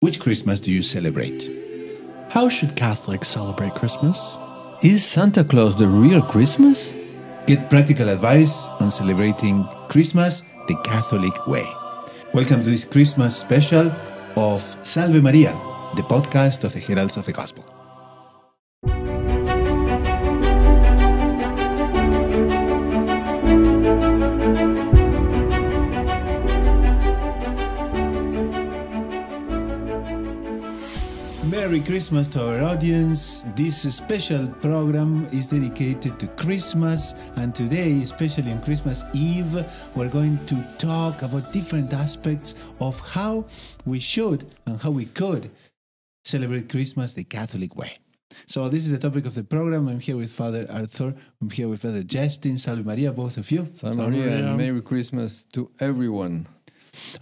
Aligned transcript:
Which 0.00 0.20
Christmas 0.20 0.60
do 0.60 0.70
you 0.70 0.84
celebrate? 0.84 1.50
How 2.30 2.48
should 2.48 2.76
Catholics 2.76 3.26
celebrate 3.26 3.74
Christmas? 3.74 4.38
Is 4.80 5.04
Santa 5.04 5.42
Claus 5.42 5.74
the 5.74 5.88
real 5.88 6.22
Christmas? 6.22 6.94
Get 7.48 7.68
practical 7.68 8.08
advice 8.08 8.66
on 8.78 8.92
celebrating 8.92 9.66
Christmas 9.88 10.42
the 10.68 10.76
Catholic 10.84 11.44
way. 11.48 11.66
Welcome 12.32 12.60
to 12.60 12.70
this 12.70 12.84
Christmas 12.84 13.36
special 13.36 13.90
of 14.36 14.62
Salve 14.82 15.20
Maria, 15.20 15.58
the 15.96 16.02
podcast 16.02 16.62
of 16.62 16.74
the 16.74 16.78
Heralds 16.78 17.16
of 17.16 17.26
the 17.26 17.32
Gospel. 17.32 17.77
Merry 31.68 31.80
Christmas 31.80 32.28
to 32.28 32.40
our 32.48 32.62
audience. 32.62 33.44
This 33.54 33.82
special 33.94 34.48
program 34.62 35.28
is 35.30 35.48
dedicated 35.48 36.18
to 36.18 36.26
Christmas, 36.28 37.12
and 37.36 37.54
today, 37.54 38.00
especially 38.00 38.52
on 38.52 38.62
Christmas 38.62 39.04
Eve, 39.12 39.66
we're 39.94 40.08
going 40.08 40.38
to 40.46 40.64
talk 40.78 41.20
about 41.20 41.52
different 41.52 41.92
aspects 41.92 42.54
of 42.80 42.98
how 43.00 43.44
we 43.84 44.00
should 44.00 44.46
and 44.64 44.80
how 44.80 44.90
we 44.90 45.04
could 45.04 45.50
celebrate 46.24 46.70
Christmas 46.70 47.12
the 47.12 47.24
Catholic 47.24 47.76
way. 47.76 47.98
So, 48.46 48.70
this 48.70 48.86
is 48.86 48.90
the 48.90 48.98
topic 48.98 49.26
of 49.26 49.34
the 49.34 49.44
program. 49.44 49.88
I'm 49.88 50.00
here 50.00 50.16
with 50.16 50.30
Father 50.30 50.66
Arthur. 50.70 51.14
I'm 51.42 51.50
here 51.50 51.68
with 51.68 51.82
Father 51.82 52.02
Justin. 52.02 52.56
Salve 52.56 52.86
Maria, 52.86 53.12
both 53.12 53.36
of 53.36 53.50
you. 53.50 53.66
Salve 53.66 53.94
Maria 53.94 54.38
and 54.38 54.56
Merry 54.56 54.80
Christmas 54.80 55.44
to 55.52 55.70
everyone. 55.80 56.48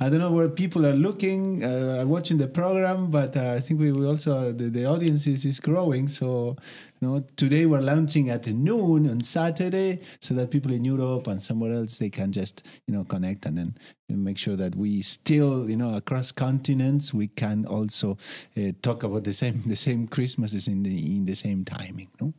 I 0.01 0.09
don't 0.09 0.19
know 0.19 0.33
where 0.33 0.49
people 0.49 0.85
are 0.87 0.95
looking, 0.95 1.65
uh, 1.65 1.99
are 2.01 2.07
watching 2.07 2.39
the 2.39 2.49
program, 2.49 3.11
but 3.11 3.37
uh, 3.37 3.53
I 3.53 3.61
think 3.61 3.81
we, 3.81 3.93
we 3.93 4.07
also 4.07 4.53
the, 4.53 4.69
the 4.69 4.85
audience 4.85 5.27
is, 5.27 5.45
is 5.45 5.61
growing. 5.61 6.09
So, 6.09 6.57
you 7.01 7.09
know, 7.09 7.25
today 7.37 7.67
we're 7.67 7.81
launching 7.81 8.31
at 8.31 8.47
noon 8.47 9.09
on 9.09 9.23
Saturday, 9.23 10.01
so 10.21 10.35
that 10.35 10.51
people 10.51 10.73
in 10.73 10.85
Europe 10.85 11.27
and 11.27 11.41
somewhere 11.41 11.73
else 11.73 11.99
they 11.99 12.11
can 12.11 12.33
just 12.33 12.67
you 12.87 12.95
know 12.95 13.05
connect 13.05 13.47
and 13.47 13.59
then 13.59 13.75
make 14.09 14.39
sure 14.39 14.57
that 14.57 14.75
we 14.75 15.03
still 15.03 15.69
you 15.69 15.77
know 15.77 15.95
across 15.95 16.33
continents 16.33 17.13
we 17.13 17.27
can 17.27 17.67
also 17.67 18.17
uh, 18.57 18.73
talk 18.83 19.03
about 19.03 19.25
the 19.25 19.33
same 19.33 19.63
the 19.67 19.77
same 19.77 20.07
Christmases 20.07 20.69
in 20.69 20.83
the 20.83 21.17
in 21.17 21.27
the 21.27 21.35
same 21.35 21.65
timing. 21.65 22.09
No? 22.21 22.33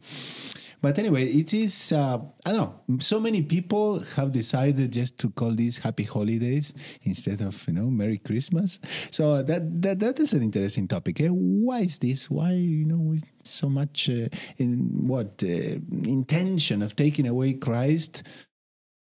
But 0.87 0.99
anyway, 0.99 1.25
it 1.25 1.53
is, 1.53 1.91
uh, 1.91 2.17
I 2.45 2.53
don't 2.53 2.57
know, 2.87 2.99
so 2.99 3.19
many 3.19 3.41
people 3.41 3.99
have 4.15 4.31
decided 4.31 4.93
just 4.93 5.17
to 5.17 5.29
call 5.29 5.51
these 5.51 5.79
happy 5.79 6.05
holidays 6.05 6.73
instead 7.03 7.41
of, 7.41 7.61
you 7.67 7.73
know, 7.73 7.87
Merry 7.87 8.19
Christmas. 8.19 8.79
So 9.11 9.43
that 9.43 9.81
that, 9.81 9.99
that 9.99 10.17
is 10.17 10.31
an 10.31 10.43
interesting 10.43 10.87
topic. 10.87 11.19
Eh? 11.19 11.27
Why 11.27 11.79
is 11.81 11.97
this? 11.97 12.29
Why, 12.29 12.51
you 12.53 12.85
know, 12.85 13.17
so 13.43 13.67
much 13.67 14.09
uh, 14.09 14.29
in 14.55 15.07
what 15.09 15.43
uh, 15.43 15.75
intention 16.07 16.81
of 16.81 16.95
taking 16.95 17.27
away 17.27 17.55
Christ 17.55 18.23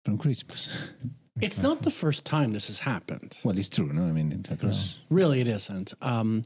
from 0.05 0.19
Christmas? 0.19 0.69
It's 1.41 1.63
not 1.63 1.83
the 1.83 1.93
first 1.93 2.25
time 2.25 2.51
this 2.51 2.67
has 2.67 2.81
happened. 2.81 3.37
Well, 3.45 3.57
it's 3.57 3.69
true, 3.69 3.93
no? 3.93 4.03
I 4.03 4.11
mean, 4.11 4.45
across. 4.51 4.99
Really, 5.09 5.41
it 5.41 5.47
isn't. 5.47 5.95
Um, 6.03 6.43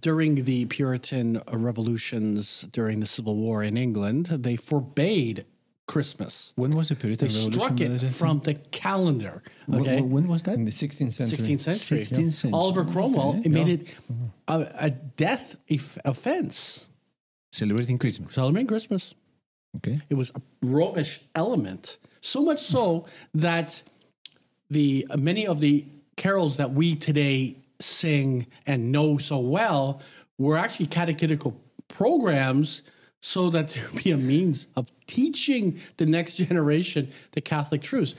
during 0.00 0.44
the 0.44 0.66
Puritan 0.66 1.40
revolutions 1.52 2.62
during 2.72 3.00
the 3.00 3.06
Civil 3.06 3.36
War 3.36 3.62
in 3.62 3.76
England, 3.76 4.26
they 4.26 4.56
forbade 4.56 5.44
Christmas. 5.86 6.52
When 6.56 6.72
was 6.72 6.90
the 6.90 6.96
Puritan 6.96 7.28
They 7.28 7.34
Revolution? 7.34 7.60
struck 7.60 7.80
it 7.80 8.08
from 8.10 8.40
the 8.40 8.54
calendar. 8.54 9.42
Okay, 9.72 10.00
wh- 10.00 10.10
When 10.10 10.28
was 10.28 10.42
that? 10.42 10.54
In 10.54 10.66
the 10.66 10.70
16th 10.70 11.12
century. 11.12 11.38
16th 11.38 11.60
century. 11.60 12.00
16th 12.00 12.32
century. 12.34 12.50
Oliver 12.52 12.84
Cromwell 12.84 13.30
Okay. 13.30 13.42
it 13.44 13.50
made 13.50 13.68
it 13.68 13.88
a, 14.48 14.66
a 14.80 14.90
death 14.90 15.56
if- 15.66 15.96
offense. 16.04 16.90
Celebrating 17.52 17.96
Christmas. 17.98 18.34
Celebrating 18.34 18.66
Christmas. 18.66 19.14
Okay. 19.76 20.00
It 20.10 20.14
was 20.14 20.30
a 20.34 20.42
Romish 20.62 21.20
element, 21.34 21.98
so 22.20 22.42
much 22.44 22.58
so 22.60 23.06
that 23.34 23.82
the 24.70 25.06
many 25.16 25.46
of 25.46 25.60
the 25.60 25.86
carols 26.16 26.56
that 26.58 26.72
we 26.72 26.96
today 26.96 27.56
sing 27.80 28.46
and 28.66 28.92
know 28.92 29.18
so 29.18 29.38
well 29.38 30.00
were 30.38 30.56
actually 30.56 30.86
catechetical 30.86 31.60
programs 31.88 32.82
so 33.20 33.50
that 33.50 33.68
there 33.74 33.88
be 34.02 34.10
a 34.10 34.16
means 34.16 34.66
of 34.76 34.90
teaching 35.06 35.80
the 35.96 36.06
next 36.06 36.34
generation 36.34 37.10
the 37.32 37.40
Catholic 37.40 37.82
truths. 37.82 38.14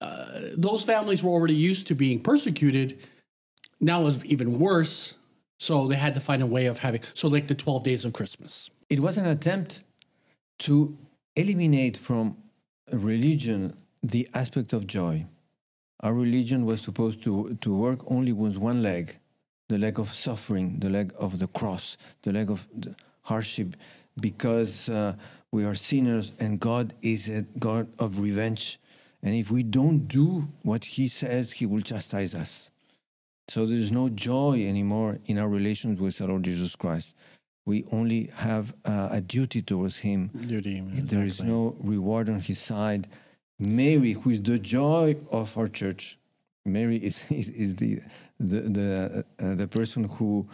Uh, 0.00 0.40
those 0.56 0.84
families 0.84 1.22
were 1.22 1.30
already 1.30 1.54
used 1.54 1.86
to 1.88 1.94
being 1.94 2.20
persecuted. 2.20 2.98
Now 3.80 4.02
it 4.02 4.04
was 4.04 4.24
even 4.24 4.58
worse. 4.58 5.14
So 5.60 5.88
they 5.88 5.96
had 5.96 6.14
to 6.14 6.20
find 6.20 6.40
a 6.40 6.46
way 6.46 6.66
of 6.66 6.78
having, 6.78 7.00
so 7.14 7.26
like 7.26 7.48
the 7.48 7.54
12 7.54 7.82
days 7.82 8.04
of 8.04 8.12
Christmas. 8.12 8.70
It 8.88 9.00
was 9.00 9.16
an 9.16 9.26
attempt 9.26 9.82
to 10.60 10.96
eliminate 11.34 11.96
from 11.96 12.36
religion 12.92 13.76
the 14.02 14.28
aspect 14.34 14.72
of 14.72 14.86
joy. 14.86 15.26
Our 16.00 16.14
religion 16.14 16.64
was 16.64 16.80
supposed 16.80 17.22
to, 17.24 17.58
to 17.60 17.74
work 17.74 18.00
only 18.10 18.32
with 18.32 18.56
one 18.56 18.82
leg 18.82 19.18
the 19.68 19.78
leg 19.78 19.98
of 19.98 20.12
suffering, 20.12 20.78
the 20.78 20.88
leg 20.88 21.12
of 21.18 21.38
the 21.38 21.46
cross, 21.48 21.98
the 22.22 22.32
leg 22.32 22.50
of 22.50 22.66
the 22.74 22.94
hardship, 23.20 23.76
because 24.18 24.88
uh, 24.88 25.12
we 25.52 25.64
are 25.64 25.74
sinners 25.74 26.32
and 26.40 26.58
God 26.58 26.94
is 27.02 27.28
a 27.28 27.42
God 27.58 27.86
of 27.98 28.18
revenge. 28.18 28.78
And 29.22 29.34
if 29.34 29.50
we 29.50 29.62
don't 29.62 30.08
do 30.08 30.48
what 30.62 30.84
He 30.84 31.08
says, 31.08 31.52
He 31.52 31.66
will 31.66 31.82
chastise 31.82 32.34
us. 32.34 32.70
So 33.48 33.66
there's 33.66 33.92
no 33.92 34.08
joy 34.08 34.64
anymore 34.66 35.18
in 35.26 35.38
our 35.38 35.48
relations 35.48 36.00
with 36.00 36.20
our 36.20 36.28
Lord 36.28 36.44
Jesus 36.44 36.76
Christ. 36.76 37.14
We 37.66 37.84
only 37.92 38.30
have 38.36 38.74
uh, 38.84 39.08
a 39.10 39.20
duty 39.20 39.60
towards 39.60 39.98
Him. 39.98 40.28
Duty. 40.46 40.80
There 40.80 41.24
is 41.24 41.42
no 41.42 41.76
reward 41.80 42.30
on 42.30 42.40
His 42.40 42.58
side. 42.58 43.06
Mary, 43.58 44.12
who 44.12 44.30
is 44.30 44.42
the 44.42 44.58
joy 44.58 45.16
of 45.30 45.56
our 45.58 45.68
church, 45.68 46.18
Mary 46.64 46.96
is, 46.96 47.24
is, 47.30 47.48
is 47.50 47.74
the, 47.76 48.00
the, 48.38 48.60
the, 48.60 49.24
uh, 49.40 49.54
the 49.54 49.66
person 49.68 50.04
who, 50.04 50.48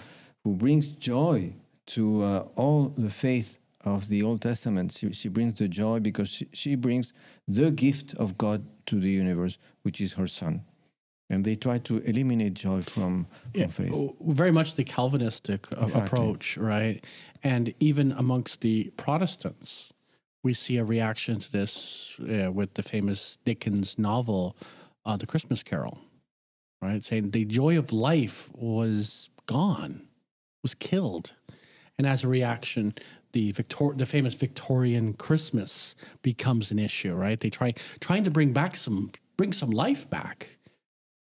who 0.45 0.55
brings 0.55 0.87
joy 0.87 1.53
to 1.87 2.23
uh, 2.23 2.39
all 2.57 2.93
the 2.97 3.11
faith 3.11 3.59
of 3.85 4.09
the 4.09 4.23
Old 4.23 4.41
Testament. 4.41 4.93
She, 4.93 5.13
she 5.13 5.29
brings 5.29 5.55
the 5.55 5.69
joy 5.69 6.01
because 6.01 6.29
she, 6.31 6.49
she 6.53 6.75
brings 6.75 7.13
the 7.47 7.71
gift 7.71 8.15
of 8.15 8.39
God 8.39 8.65
to 8.87 8.99
the 8.99 9.11
universe, 9.11 9.59
which 9.83 10.01
is 10.01 10.15
her 10.15 10.27
Son. 10.27 10.63
And 11.31 11.45
they 11.45 11.57
try 11.57 11.79
to 11.79 11.99
eliminate 11.99 12.55
joy 12.55 12.83
from, 12.83 13.27
from 13.27 13.51
Yeah, 13.55 13.67
faith. 13.69 14.13
very 14.21 14.51
much 14.53 14.75
the 14.75 14.85
Calvinistic 14.85 15.67
uh, 15.77 15.83
Exactly. 15.85 16.19
approach, 16.19 16.57
right? 16.59 17.03
And 17.43 17.75
even 17.81 18.13
amongst 18.13 18.61
the 18.61 18.93
Protestants, 18.97 19.94
we 20.45 20.55
see 20.55 20.77
a 20.77 20.85
reaction 20.85 21.41
to 21.41 21.51
this 21.51 22.17
uh, 22.21 22.53
with 22.53 22.75
the 22.75 22.83
famous 22.83 23.39
Dickens 23.45 23.99
novel, 23.99 24.57
uh, 25.05 25.17
The 25.17 25.27
Christmas 25.27 25.63
Carol, 25.63 25.99
right? 26.81 27.03
Saying 27.03 27.31
the 27.31 27.45
joy 27.45 27.79
of 27.79 27.93
life 27.93 28.51
was 28.55 29.31
gone, 29.47 30.07
was 30.63 30.75
killed. 30.75 31.33
And 31.99 32.07
as 32.07 32.23
a 32.23 32.29
reaction, 32.29 32.95
the 33.33 33.53
Victor- 33.53 33.95
the 33.97 34.07
famous 34.07 34.35
Victorian 34.35 35.15
Christmas 35.15 35.97
becomes 36.23 36.71
an 36.71 36.79
issue, 36.79 37.15
right? 37.15 37.41
They 37.41 37.51
try 37.51 37.75
trying 38.01 38.25
to 38.25 38.31
bring 38.31 38.53
back 38.53 38.77
some 38.77 39.11
bring 39.37 39.53
some 39.53 39.71
life 39.71 40.09
back. 40.09 40.59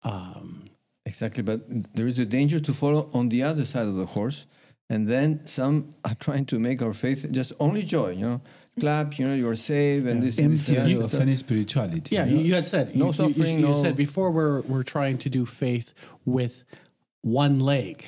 Um, 0.04 0.64
Exactly, 1.06 1.44
but 1.44 1.60
there 1.94 2.08
is 2.08 2.18
a 2.18 2.24
danger 2.24 2.58
to 2.58 2.72
follow 2.72 3.08
on 3.14 3.28
the 3.28 3.40
other 3.44 3.64
side 3.64 3.86
of 3.86 3.94
the 3.94 4.06
horse, 4.06 4.46
and 4.90 5.06
then 5.06 5.46
some 5.46 5.94
are 6.04 6.16
trying 6.16 6.44
to 6.46 6.58
make 6.58 6.82
our 6.82 6.92
faith 6.92 7.24
just 7.30 7.52
only 7.60 7.84
joy. 7.84 8.10
You 8.10 8.26
know, 8.26 8.40
clap. 8.80 9.18
You 9.18 9.28
know, 9.28 9.34
you 9.34 9.48
are 9.48 9.56
saved, 9.56 10.06
and 10.06 10.22
this, 10.22 10.36
this 10.36 10.44
Empty 10.44 10.76
and 10.76 10.90
you 10.90 11.00
of 11.02 11.10
stuff. 11.10 11.20
any 11.20 11.36
spirituality. 11.36 12.14
Yeah, 12.14 12.26
you, 12.26 12.38
you 12.38 12.54
had 12.54 12.66
said 12.66 12.94
No 12.94 12.94
you- 12.94 13.00
you- 13.00 13.06
you- 13.06 13.12
suffering, 13.34 13.54
You, 13.60 13.66
no- 13.66 13.82
said 13.82 13.96
before 13.96 14.30
we're 14.30 14.60
we're 14.62 14.82
trying 14.82 15.18
to 15.18 15.28
do 15.30 15.46
faith 15.46 15.92
with 16.24 16.64
one 17.22 17.58
leg. 17.60 18.06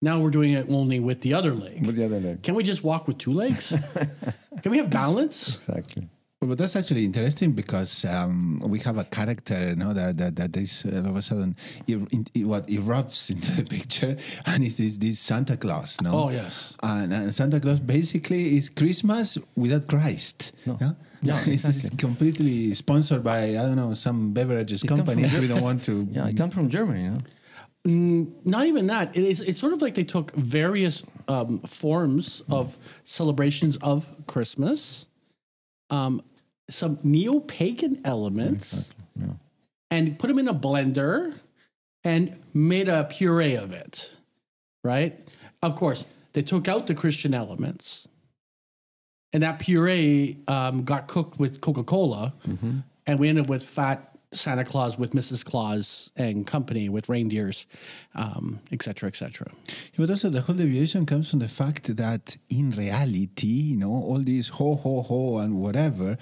Now 0.00 0.20
we're 0.20 0.30
doing 0.30 0.52
it 0.52 0.66
only 0.70 1.00
with 1.00 1.22
the 1.22 1.34
other 1.34 1.52
leg. 1.54 1.84
with 1.84 1.96
the 1.96 2.04
other 2.04 2.20
leg. 2.20 2.42
Can 2.44 2.54
we 2.54 2.62
just 2.62 2.84
walk 2.84 3.08
with 3.08 3.18
two 3.18 3.32
legs? 3.32 3.74
Can 4.62 4.70
we 4.72 4.78
have 4.78 4.90
balance? 4.90 5.56
Exactly. 5.56 6.08
Well, 6.40 6.50
but 6.50 6.58
that's 6.58 6.76
actually 6.76 7.04
interesting 7.04 7.50
because 7.52 8.04
um, 8.04 8.60
we 8.64 8.78
have 8.80 8.96
a 8.96 9.04
character, 9.04 9.70
you 9.70 9.76
know, 9.76 9.92
that 9.92 10.18
that, 10.18 10.36
that 10.36 10.56
is 10.56 10.86
uh, 10.86 10.98
all 11.00 11.08
of 11.10 11.16
a 11.16 11.22
sudden 11.22 11.56
in, 11.88 12.06
what 12.46 12.68
erupts 12.68 13.28
into 13.34 13.50
the 13.52 13.64
picture, 13.64 14.16
and 14.46 14.62
it's 14.64 14.76
this 14.76 14.98
this 14.98 15.18
Santa 15.18 15.56
Claus, 15.56 16.00
no? 16.00 16.12
Oh, 16.14 16.30
yes. 16.30 16.76
and, 16.82 17.12
and 17.12 17.34
Santa 17.34 17.58
Claus 17.58 17.80
basically 17.80 18.56
is 18.56 18.68
Christmas 18.68 19.36
without 19.56 19.88
Christ. 19.88 20.52
No. 20.64 20.78
Yeah? 20.80 20.92
No, 21.22 21.36
it's, 21.38 21.64
it's 21.64 21.78
exactly. 21.78 21.96
completely 21.98 22.72
sponsored 22.74 23.24
by 23.24 23.40
I 23.58 23.66
don't 23.66 23.74
know 23.76 23.92
some 23.94 24.32
beverages 24.32 24.84
comes 24.84 25.00
company. 25.02 25.26
we 25.40 25.48
don't 25.48 25.62
want 25.62 25.82
to. 25.84 26.06
Yeah, 26.12 26.26
I 26.26 26.32
come 26.32 26.50
from 26.50 26.68
Germany. 26.68 27.02
You 27.02 27.10
know, 27.10 27.18
Mm, 27.86 28.32
Not 28.44 28.66
even 28.66 28.86
that. 28.88 29.16
It 29.16 29.24
is. 29.24 29.40
It's 29.40 29.58
sort 29.60 29.72
of 29.72 29.80
like 29.80 29.94
they 29.94 30.04
took 30.04 30.32
various 30.34 31.02
um, 31.26 31.58
forms 31.60 32.42
of 32.50 32.76
celebrations 33.04 33.76
of 33.78 34.12
Christmas, 34.26 35.06
um, 35.90 36.20
some 36.70 36.98
neo-pagan 37.02 38.00
elements, 38.04 38.92
Yeah. 39.18 39.34
and 39.90 40.18
put 40.18 40.28
them 40.28 40.38
in 40.38 40.48
a 40.48 40.54
blender 40.54 41.34
and 42.04 42.38
made 42.54 42.88
a 42.88 43.04
puree 43.04 43.54
of 43.56 43.72
it. 43.72 44.10
right? 44.84 45.18
Of 45.62 45.74
course, 45.74 46.04
they 46.34 46.42
took 46.42 46.68
out 46.68 46.86
the 46.86 46.94
Christian 46.94 47.34
elements, 47.34 48.06
and 49.32 49.42
that 49.42 49.58
puree 49.58 50.38
um, 50.46 50.84
got 50.84 51.08
cooked 51.08 51.38
with 51.38 51.60
Coca 51.60 51.82
Cola, 51.82 52.32
and 53.06 53.18
we 53.18 53.28
ended 53.28 53.44
up 53.44 53.50
with 53.50 53.64
fat 53.64 54.04
Santa 54.32 54.64
Claus 54.64 54.98
with 54.98 55.12
Mrs. 55.12 55.42
Claus 55.44 56.10
and 56.14 56.46
company 56.46 56.88
with 56.90 57.08
reindeers, 57.08 57.66
um, 58.14 58.60
et 58.70 58.82
cetera, 58.82 59.08
et 59.08 59.16
cetera. 59.16 59.50
But 59.96 60.10
also 60.10 60.28
the 60.30 60.42
whole 60.42 60.54
deviation 60.54 61.06
comes 61.06 61.30
from 61.30 61.38
the 61.40 61.48
fact 61.48 61.96
that 61.96 62.36
in 62.50 62.70
reality, 62.70 63.46
you 63.72 63.76
know, 63.78 63.90
all 63.92 64.18
this 64.20 64.48
ho 64.48 64.74
ho 64.76 65.00
ho 65.02 65.38
and 65.38 65.56
whatever, 65.56 66.18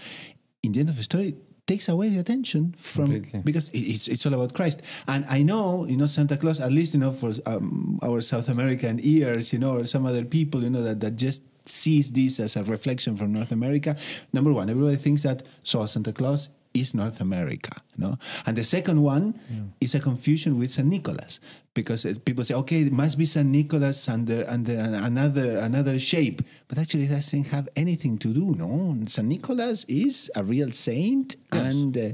in 0.67 0.73
the 0.73 0.81
end 0.81 0.89
of 0.89 0.97
the 0.97 1.03
story, 1.03 1.37
takes 1.67 1.89
away 1.89 2.09
the 2.09 2.19
attention 2.19 2.75
from 2.79 3.07
Completely. 3.07 3.41
because 3.45 3.71
it's 3.73 4.07
it's 4.09 4.25
all 4.27 4.35
about 4.35 4.55
Christ. 4.55 4.83
And 5.09 5.25
I 5.29 5.43
know, 5.43 5.87
you 5.87 5.97
know, 5.97 6.07
Santa 6.07 6.37
Claus, 6.37 6.61
at 6.61 6.73
least 6.73 6.95
you 6.95 7.01
know, 7.01 7.13
for 7.13 7.31
um, 7.45 7.99
our 8.03 8.21
South 8.21 8.49
American 8.49 9.01
ears, 9.03 9.53
you 9.53 9.59
know, 9.59 9.79
or 9.79 9.85
some 9.85 10.07
other 10.07 10.25
people, 10.25 10.63
you 10.63 10.71
know, 10.71 10.83
that 10.83 11.01
that 11.01 11.17
just 11.17 11.43
sees 11.65 12.13
this 12.13 12.39
as 12.39 12.55
a 12.57 12.63
reflection 12.63 13.17
from 13.17 13.33
North 13.33 13.51
America. 13.51 13.97
Number 14.33 14.53
one, 14.53 14.71
everybody 14.71 14.97
thinks 14.97 15.23
that 15.23 15.43
so 15.63 15.85
Santa 15.87 16.13
Claus 16.13 16.49
is 16.81 16.95
North 16.95 17.21
America, 17.21 17.83
no? 17.97 18.19
And 18.47 18.57
the 18.57 18.65
second 18.65 19.03
one 19.03 19.39
is 19.81 19.95
a 19.95 20.01
confusion 20.01 20.59
with 20.59 20.71
Saint 20.71 20.89
Nicholas 20.89 21.41
because 21.75 22.05
people 22.25 22.45
say, 22.45 22.55
okay, 22.55 22.81
it 22.83 22.93
must 22.93 23.19
be 23.19 23.27
Saint 23.27 23.49
Nicholas 23.49 24.09
under 24.09 24.45
under 24.49 24.77
another 24.77 25.59
another 25.59 25.99
shape, 25.99 26.43
but 26.69 26.79
actually 26.79 27.05
it 27.05 27.11
doesn't 27.11 27.49
have 27.49 27.69
anything 27.77 28.19
to 28.19 28.29
do. 28.33 28.55
No, 28.55 28.97
Saint 29.07 29.29
Nicholas 29.29 29.85
is 29.89 30.31
a 30.35 30.43
real 30.43 30.71
saint, 30.73 31.37
and 31.53 31.97
uh, 31.97 32.09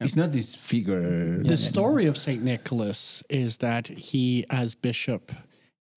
it's 0.00 0.16
not 0.16 0.32
this 0.32 0.54
figure. 0.54 1.42
The 1.42 1.56
story 1.56 2.06
of 2.06 2.16
St. 2.16 2.42
Nicholas 2.42 3.22
is 3.28 3.58
that 3.58 3.88
he, 3.88 4.46
as 4.48 4.74
bishop 4.74 5.30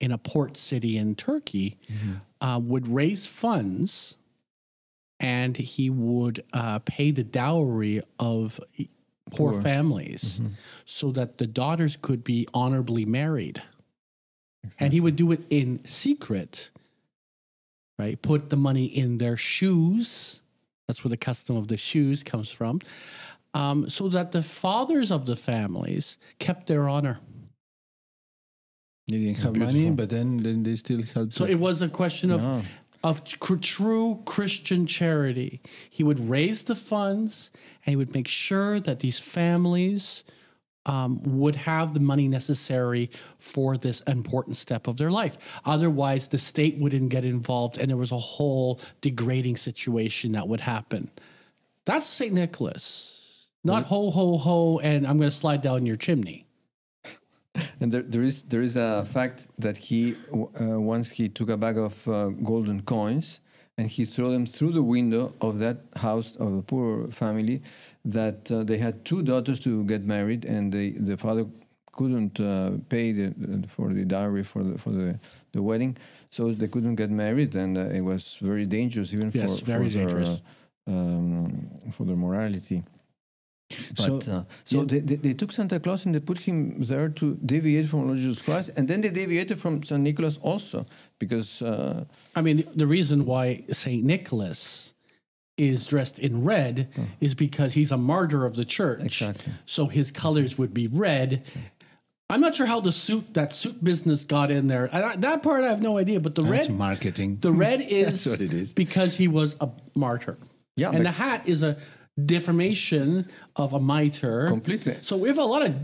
in 0.00 0.12
a 0.12 0.18
port 0.18 0.56
city 0.56 0.98
in 0.98 1.14
Turkey, 1.14 1.78
uh, 2.40 2.60
would 2.62 2.86
raise 2.86 3.26
funds 3.26 4.18
and 5.24 5.56
he 5.56 5.88
would 5.88 6.44
uh, 6.52 6.80
pay 6.80 7.10
the 7.10 7.24
dowry 7.24 8.02
of 8.18 8.60
poor, 9.30 9.52
Poor. 9.52 9.62
families 9.62 10.42
so 10.84 11.10
that 11.12 11.38
the 11.38 11.46
daughters 11.46 11.96
could 11.96 12.22
be 12.22 12.46
honorably 12.52 13.06
married. 13.06 13.62
And 14.78 14.92
he 14.92 15.00
would 15.00 15.16
do 15.16 15.32
it 15.32 15.40
in 15.48 15.80
secret, 15.84 16.70
right? 17.98 18.20
Put 18.20 18.50
the 18.50 18.56
money 18.56 18.84
in 18.84 19.16
their 19.16 19.38
shoes. 19.38 20.42
That's 20.86 21.02
where 21.02 21.10
the 21.10 21.16
custom 21.16 21.56
of 21.56 21.68
the 21.68 21.78
shoes 21.78 22.22
comes 22.22 22.50
from. 22.50 22.80
Um, 23.54 23.88
so 23.88 24.08
that 24.08 24.32
the 24.32 24.42
fathers 24.42 25.10
of 25.10 25.24
the 25.24 25.36
families 25.36 26.18
kept 26.38 26.66
their 26.66 26.86
honor. 26.86 27.20
They 29.08 29.18
didn't 29.18 29.38
have 29.38 29.56
money, 29.56 29.90
but 29.90 30.10
then, 30.10 30.38
then 30.38 30.62
they 30.62 30.76
still 30.76 31.02
helped. 31.02 31.32
So 31.34 31.44
it 31.44 31.58
was 31.58 31.82
a 31.82 31.88
question 31.88 32.30
of 32.30 32.42
Yeah. 32.42 32.62
Of 33.04 33.22
tr- 33.22 33.54
true 33.56 34.20
Christian 34.24 34.86
charity. 34.86 35.60
He 35.90 36.02
would 36.02 36.28
raise 36.28 36.64
the 36.64 36.74
funds 36.74 37.50
and 37.84 37.92
he 37.92 37.96
would 37.96 38.14
make 38.14 38.26
sure 38.26 38.80
that 38.80 39.00
these 39.00 39.20
families 39.20 40.24
um, 40.86 41.20
would 41.22 41.54
have 41.54 41.94
the 41.94 42.00
money 42.00 42.28
necessary 42.28 43.10
for 43.38 43.76
this 43.76 44.00
important 44.02 44.56
step 44.56 44.86
of 44.86 44.96
their 44.96 45.10
life. 45.10 45.36
Otherwise, 45.64 46.28
the 46.28 46.38
state 46.38 46.78
wouldn't 46.78 47.10
get 47.10 47.24
involved 47.24 47.78
and 47.78 47.90
there 47.90 47.96
was 47.96 48.12
a 48.12 48.18
whole 48.18 48.80
degrading 49.02 49.56
situation 49.56 50.32
that 50.32 50.48
would 50.48 50.60
happen. 50.60 51.10
That's 51.84 52.06
St. 52.06 52.32
Nicholas. 52.32 53.10
Not 53.66 53.84
ho, 53.84 54.10
ho, 54.10 54.36
ho, 54.36 54.78
and 54.80 55.06
I'm 55.06 55.16
going 55.16 55.30
to 55.30 55.36
slide 55.36 55.62
down 55.62 55.86
your 55.86 55.96
chimney. 55.96 56.43
And 57.80 57.92
there, 57.92 58.02
there 58.02 58.22
is 58.22 58.42
there 58.42 58.62
is 58.62 58.76
a 58.76 59.04
fact 59.04 59.46
that 59.58 59.76
he 59.76 60.16
uh, 60.32 60.80
once 60.80 61.10
he 61.10 61.28
took 61.28 61.50
a 61.50 61.56
bag 61.56 61.78
of 61.78 62.06
uh, 62.08 62.28
golden 62.42 62.82
coins 62.82 63.40
and 63.78 63.88
he 63.88 64.04
threw 64.04 64.30
them 64.32 64.46
through 64.46 64.72
the 64.72 64.82
window 64.82 65.32
of 65.40 65.58
that 65.58 65.78
house 65.96 66.36
of 66.36 66.52
a 66.54 66.62
poor 66.62 67.06
family 67.08 67.62
that 68.04 68.50
uh, 68.50 68.62
they 68.64 68.78
had 68.78 69.04
two 69.04 69.22
daughters 69.22 69.58
to 69.60 69.84
get 69.84 70.02
married 70.04 70.44
and 70.44 70.72
the 70.72 70.92
the 70.98 71.16
father 71.16 71.46
couldn't 71.92 72.40
uh, 72.40 72.72
pay 72.88 73.12
the, 73.12 73.32
for 73.68 73.92
the 73.92 74.04
dowry 74.04 74.42
for 74.42 74.64
the 74.64 74.76
for 74.78 74.90
the, 74.90 75.16
the 75.52 75.62
wedding 75.62 75.96
so 76.30 76.50
they 76.50 76.66
couldn't 76.68 76.96
get 76.96 77.10
married 77.10 77.54
and 77.54 77.78
uh, 77.78 77.82
it 77.98 78.00
was 78.00 78.36
very 78.40 78.66
dangerous 78.66 79.12
even 79.14 79.30
Yes, 79.32 79.60
for 79.60 79.64
very 79.64 79.88
for 79.90 79.96
their, 79.98 80.06
dangerous. 80.08 80.40
uh, 80.88 80.90
um, 80.90 81.70
for 81.92 82.04
their 82.04 82.16
morality. 82.16 82.82
So- 83.94 84.18
But 84.18 84.28
uh, 84.28 84.44
so 84.64 84.78
yeah. 84.78 84.84
they, 84.86 84.98
they, 85.00 85.16
they 85.16 85.34
took 85.34 85.50
Santa 85.52 85.80
Claus 85.80 86.04
and 86.06 86.14
they 86.14 86.20
put 86.20 86.38
him 86.38 86.84
there 86.84 87.08
to 87.08 87.34
deviate 87.46 87.88
from 87.88 88.06
Lord 88.06 88.18
Jesus 88.18 88.42
Christ, 88.42 88.70
and 88.76 88.86
then 88.88 89.00
they 89.00 89.10
deviated 89.10 89.58
from 89.58 89.82
Saint 89.82 90.02
Nicholas 90.02 90.38
also 90.42 90.86
because 91.18 91.62
uh, 91.62 92.04
I 92.36 92.42
mean, 92.42 92.64
the 92.76 92.86
reason 92.86 93.24
why 93.24 93.64
St. 93.72 94.04
Nicholas 94.04 94.92
is 95.56 95.86
dressed 95.86 96.18
in 96.18 96.44
red 96.44 96.88
is 97.20 97.34
because 97.34 97.74
he's 97.74 97.92
a 97.92 97.96
martyr 97.96 98.44
of 98.44 98.56
the 98.56 98.64
church. 98.64 99.02
Exactly. 99.04 99.52
So 99.66 99.86
his 99.86 100.10
colors 100.10 100.58
would 100.58 100.74
be 100.74 100.88
red. 100.88 101.44
I'm 102.28 102.40
not 102.40 102.54
sure 102.56 102.66
how 102.66 102.80
the 102.80 102.90
suit 102.92 103.34
that 103.34 103.52
suit 103.52 103.82
business 103.84 104.24
got 104.24 104.50
in 104.50 104.66
there. 104.66 104.88
I, 104.92 105.14
that 105.16 105.42
part 105.42 105.62
I 105.64 105.68
have 105.68 105.80
no 105.82 105.96
idea. 105.98 106.18
But 106.20 106.34
the 106.34 106.42
That's 106.42 106.68
red, 106.68 106.76
marketing. 106.76 107.38
the 107.40 107.52
red 107.52 107.80
is 107.88 108.06
That's 108.06 108.26
what 108.26 108.40
it 108.40 108.52
is. 108.52 108.72
because 108.72 109.16
he 109.16 109.28
was 109.28 109.56
a 109.60 109.68
martyr. 109.94 110.36
Yeah, 110.76 110.90
and 110.90 111.06
the 111.06 111.12
hat 111.12 111.48
is 111.48 111.62
a 111.62 111.76
deformation 112.22 113.28
of 113.56 113.72
a 113.72 113.80
mitre. 113.80 114.46
Completely. 114.48 114.96
So 115.02 115.16
we 115.16 115.28
have 115.28 115.38
a 115.38 115.44
lot 115.44 115.62
of 115.62 115.74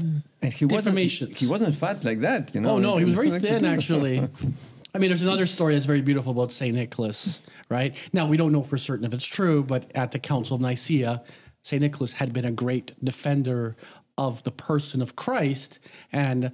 and 0.43 0.53
he 0.53 0.65
wasn't 0.65 0.97
deformations. 0.97 1.37
he 1.37 1.47
wasn't 1.47 1.75
fat 1.75 2.05
like 2.05 2.21
that, 2.21 2.55
you 2.55 2.61
know. 2.61 2.73
Oh 2.73 2.79
no, 2.79 2.97
he 2.97 3.05
was 3.05 3.15
very 3.15 3.39
thin 3.41 3.65
actually. 3.75 4.29
I 4.95 4.99
mean, 4.99 5.11
there's 5.11 5.23
another 5.23 5.47
story 5.47 5.75
that's 5.75 5.87
very 5.87 6.01
beautiful 6.01 6.33
about 6.33 6.51
Saint 6.51 6.75
Nicholas, 6.75 7.43
right? 7.69 7.95
Now 8.13 8.27
we 8.27 8.37
don't 8.37 8.53
know 8.53 8.63
for 8.63 8.77
certain 8.77 9.05
if 9.05 9.15
it's 9.15 9.25
true, 9.25 9.63
but 9.63 9.91
at 9.95 10.11
the 10.11 10.19
Council 10.19 10.57
of 10.57 10.61
Nicaea, 10.61 11.23
Saint 11.63 11.83
Nicholas 11.83 12.13
had 12.15 12.33
been 12.33 12.45
a 12.45 12.51
great 12.53 12.93
defender 13.05 13.77
of 14.19 14.43
the 14.43 14.51
person 14.51 15.01
of 15.01 15.17
Christ, 15.17 15.79
and 16.13 16.53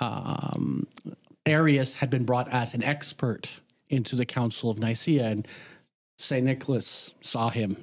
um, 0.00 0.86
Arius 1.46 1.94
had 1.94 2.10
been 2.10 2.24
brought 2.24 2.48
as 2.52 2.74
an 2.74 2.82
expert 2.82 3.48
into 3.88 4.16
the 4.16 4.24
Council 4.26 4.70
of 4.70 4.78
Nicaea, 4.78 5.26
and 5.26 5.48
Saint 6.18 6.46
Nicholas 6.46 7.12
saw 7.20 7.50
him, 7.50 7.76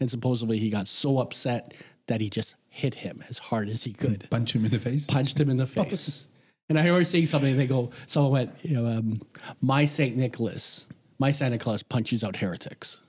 and 0.00 0.10
supposedly 0.10 0.58
he 0.58 0.70
got 0.70 0.88
so 0.88 1.18
upset 1.18 1.74
that 2.06 2.20
he 2.20 2.28
just 2.30 2.56
hit 2.68 2.94
him 2.94 3.22
as 3.28 3.38
hard 3.38 3.68
as 3.68 3.84
he 3.84 3.92
could 3.92 4.28
Punch 4.30 4.54
him 4.54 4.64
in 4.64 4.70
the 4.70 4.78
face. 4.78 5.06
punched 5.06 5.38
him 5.38 5.50
in 5.50 5.56
the 5.56 5.66
face. 5.78 6.26
And 6.68 6.78
I 6.78 6.88
always 6.88 7.08
see 7.08 7.26
something, 7.26 7.56
they 7.56 7.66
go, 7.66 7.90
someone 8.06 8.32
went, 8.32 8.50
you 8.62 8.74
know, 8.74 8.86
um, 8.86 9.20
my 9.60 9.84
St. 9.84 10.16
Nicholas, 10.16 10.86
my 11.18 11.30
Santa 11.32 11.58
Claus 11.58 11.82
punches 11.82 12.22
out 12.24 12.36
heretics. 12.36 13.00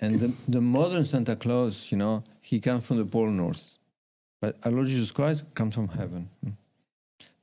And 0.00 0.20
the, 0.20 0.32
the 0.48 0.60
modern 0.60 1.04
Santa 1.04 1.36
Claus, 1.36 1.90
you 1.90 1.98
know, 1.98 2.22
he 2.40 2.60
comes 2.60 2.86
from 2.86 2.98
the 2.98 3.04
Pole 3.04 3.26
North, 3.30 3.70
but 4.40 4.56
our 4.64 4.70
Lord 4.72 4.86
Jesus 4.86 5.10
Christ 5.10 5.44
comes 5.54 5.74
from 5.74 5.88
heaven. 5.88 6.28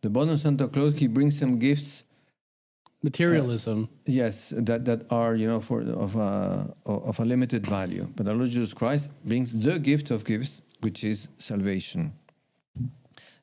The 0.02 0.10
modern 0.10 0.38
Santa 0.38 0.68
Claus, 0.68 0.98
he 0.98 1.08
brings 1.08 1.38
some 1.38 1.60
gifts 1.60 2.04
Materialism. 3.04 3.84
Uh, 3.84 3.88
yes, 4.06 4.54
that, 4.56 4.86
that 4.86 5.12
are 5.12 5.36
you 5.36 5.48
know 5.48 5.60
for 5.60 5.82
of 5.82 6.16
a 6.16 6.74
of 6.86 7.20
a 7.20 7.26
limited 7.26 7.66
value. 7.66 8.08
But 8.16 8.28
our 8.28 8.36
Lord 8.36 8.50
Jesus 8.50 8.74
Christ 8.74 9.10
brings 9.26 9.54
the 9.54 9.80
gift 9.80 10.12
of 10.12 10.24
gifts, 10.24 10.62
which 10.82 11.04
is 11.04 11.28
salvation. 11.38 12.14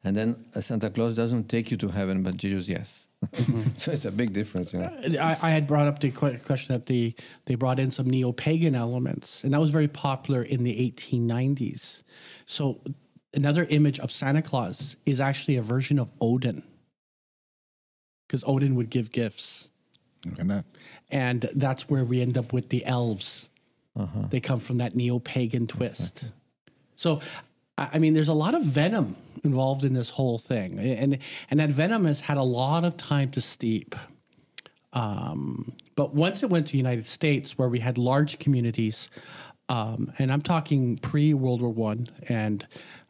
And 0.05 0.17
then 0.17 0.47
uh, 0.55 0.61
Santa 0.61 0.91
Claus 0.91 1.15
doesn't 1.15 1.49
take 1.49 1.71
you 1.71 1.77
to 1.79 1.89
heaven, 1.89 2.23
but 2.23 2.37
Jesus, 2.37 2.69
yes. 2.69 3.09
Mm-hmm. 3.35 3.71
so 3.75 3.93
it's 3.93 4.05
a 4.05 4.13
big 4.13 4.33
difference. 4.33 4.73
You 4.73 4.81
uh, 4.81 4.91
know? 5.09 5.21
I, 5.21 5.37
I 5.43 5.51
had 5.51 5.67
brought 5.67 5.87
up 5.89 5.99
the 5.99 6.11
que- 6.11 6.39
question 6.39 6.75
that 6.75 6.87
the, 6.87 7.15
they 7.47 7.57
brought 7.57 7.81
in 7.81 7.91
some 7.91 8.07
neo 8.09 8.33
pagan 8.33 8.77
elements, 8.77 9.43
and 9.43 9.53
that 9.53 9.61
was 9.61 9.71
very 9.71 9.89
popular 9.89 10.43
in 10.43 10.63
the 10.63 10.93
1890s. 10.93 12.05
So, 12.47 12.81
another 13.35 13.67
image 13.71 13.99
of 13.99 14.13
Santa 14.13 14.41
Claus 14.41 14.97
is 15.05 15.21
actually 15.21 15.57
a 15.57 15.63
version 15.63 15.99
of 15.99 16.13
Odin, 16.21 16.63
because 18.29 18.45
Odin 18.47 18.77
would 18.77 18.91
give 18.91 19.11
gifts. 19.11 19.71
Look 20.25 20.39
at 20.39 20.49
that. 20.49 20.65
and 21.11 21.49
that's 21.55 21.89
where 21.89 22.05
we 22.05 22.21
end 22.21 22.37
up 22.37 22.53
with 22.53 22.69
the 22.69 22.85
elves. 22.85 23.49
Uh-huh. 23.97 24.27
They 24.31 24.41
come 24.41 24.61
from 24.61 24.79
that 24.79 24.95
neo-pagan 24.95 25.67
twist. 25.67 26.25
So, 26.95 27.21
I 27.77 27.89
I 27.95 27.99
mean, 27.99 28.15
there's 28.15 28.29
a 28.29 28.35
lot 28.35 28.55
of 28.55 28.63
venom 28.63 29.17
involved 29.45 29.85
in 29.85 29.95
this 29.95 30.11
whole 30.11 30.39
thing, 30.39 30.79
and 30.79 31.19
and 31.51 31.61
that 31.61 31.71
venom 31.71 32.05
has 32.05 32.21
had 32.21 32.37
a 32.37 32.43
lot 32.43 32.85
of 32.85 32.97
time 32.97 33.31
to 33.31 33.41
steep. 33.41 33.95
Um, 34.93 35.73
but 35.97 36.15
once 36.15 36.43
it 36.43 36.51
went 36.51 36.67
to 36.67 36.73
the 36.73 36.79
United 36.79 37.07
States, 37.07 37.57
where 37.59 37.69
we 37.69 37.79
had 37.79 37.99
large 37.99 38.39
communities, 38.39 39.11
um, 39.69 40.13
and 40.19 40.33
I'm 40.33 40.43
talking 40.43 40.97
pre 40.99 41.35
World 41.35 41.61
War 41.61 41.73
One 41.73 42.09
and 42.29 42.67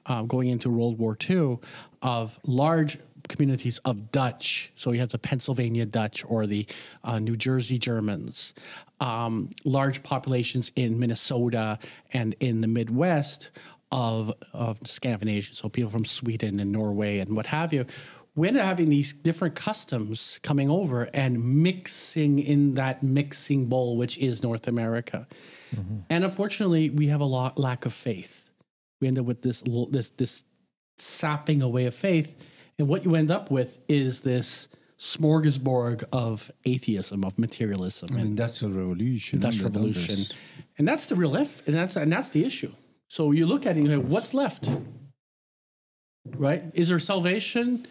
um, 0.06 0.26
going 0.26 0.48
into 0.48 0.70
World 0.70 0.98
War 0.98 1.14
Two, 1.16 1.60
of 2.02 2.38
large 2.46 2.98
communities 3.28 3.78
of 3.84 4.10
Dutch. 4.10 4.72
So 4.74 4.92
you 4.92 5.00
have 5.00 5.10
the 5.10 5.18
Pennsylvania 5.18 5.86
Dutch 5.86 6.24
or 6.26 6.46
the 6.46 6.66
uh, 7.04 7.18
New 7.18 7.36
Jersey 7.36 7.78
Germans, 7.78 8.54
um, 9.00 9.50
large 9.64 10.02
populations 10.02 10.72
in 10.76 10.98
Minnesota 10.98 11.78
and 12.12 12.34
in 12.40 12.60
the 12.60 12.68
Midwest 12.68 13.50
of, 13.92 14.32
of 14.52 14.78
Scandinavia. 14.86 15.42
So 15.42 15.68
people 15.68 15.90
from 15.90 16.04
Sweden 16.04 16.60
and 16.60 16.72
Norway 16.72 17.18
and 17.18 17.34
what 17.36 17.46
have 17.46 17.72
you 17.72 17.86
we 18.38 18.46
ended 18.46 18.62
up 18.62 18.68
having 18.68 18.88
these 18.88 19.12
different 19.12 19.56
customs 19.56 20.38
coming 20.44 20.70
over 20.70 21.08
and 21.12 21.62
mixing 21.62 22.38
in 22.38 22.74
that 22.74 23.02
mixing 23.02 23.66
bowl, 23.66 23.96
which 23.96 24.16
is 24.18 24.44
North 24.44 24.68
America. 24.68 25.26
And 26.08 26.22
unfortunately, 26.22 26.88
we 26.88 27.08
have 27.08 27.20
a 27.20 27.24
lot 27.24 27.58
lack 27.58 27.84
of 27.84 27.92
faith. 27.92 28.48
We 29.00 29.08
end 29.08 29.18
up 29.18 29.26
with 29.26 29.42
this 29.42 29.62
this 29.90 30.10
this 30.10 30.44
sapping 30.98 31.62
away 31.62 31.86
of 31.86 31.94
faith, 31.94 32.36
and 32.78 32.88
what 32.88 33.04
you 33.04 33.14
end 33.14 33.30
up 33.30 33.50
with 33.50 33.78
is 33.88 34.20
this 34.20 34.68
smorgasbord 34.98 36.04
of 36.12 36.50
atheism, 36.64 37.24
of 37.24 37.38
materialism, 37.38 38.08
and 38.16 38.26
Industrial 38.26 38.72
revolution. 38.72 39.36
industrial 39.38 39.70
revolution, 39.70 40.36
and 40.76 40.86
that's 40.88 41.06
the 41.06 41.14
real 41.16 41.36
if, 41.36 41.62
and 41.66 41.74
that's 41.76 41.96
and 41.96 42.10
that's 42.12 42.30
the 42.30 42.44
issue. 42.44 42.72
So 43.08 43.30
you 43.32 43.46
look 43.46 43.64
at 43.66 43.76
it, 43.76 43.80
and 43.80 43.88
you 43.88 43.96
go, 43.96 44.02
what's 44.02 44.34
left? 44.34 44.68
Right? 46.36 46.64
Is 46.74 46.88
there 46.88 46.98
salvation? 46.98 47.86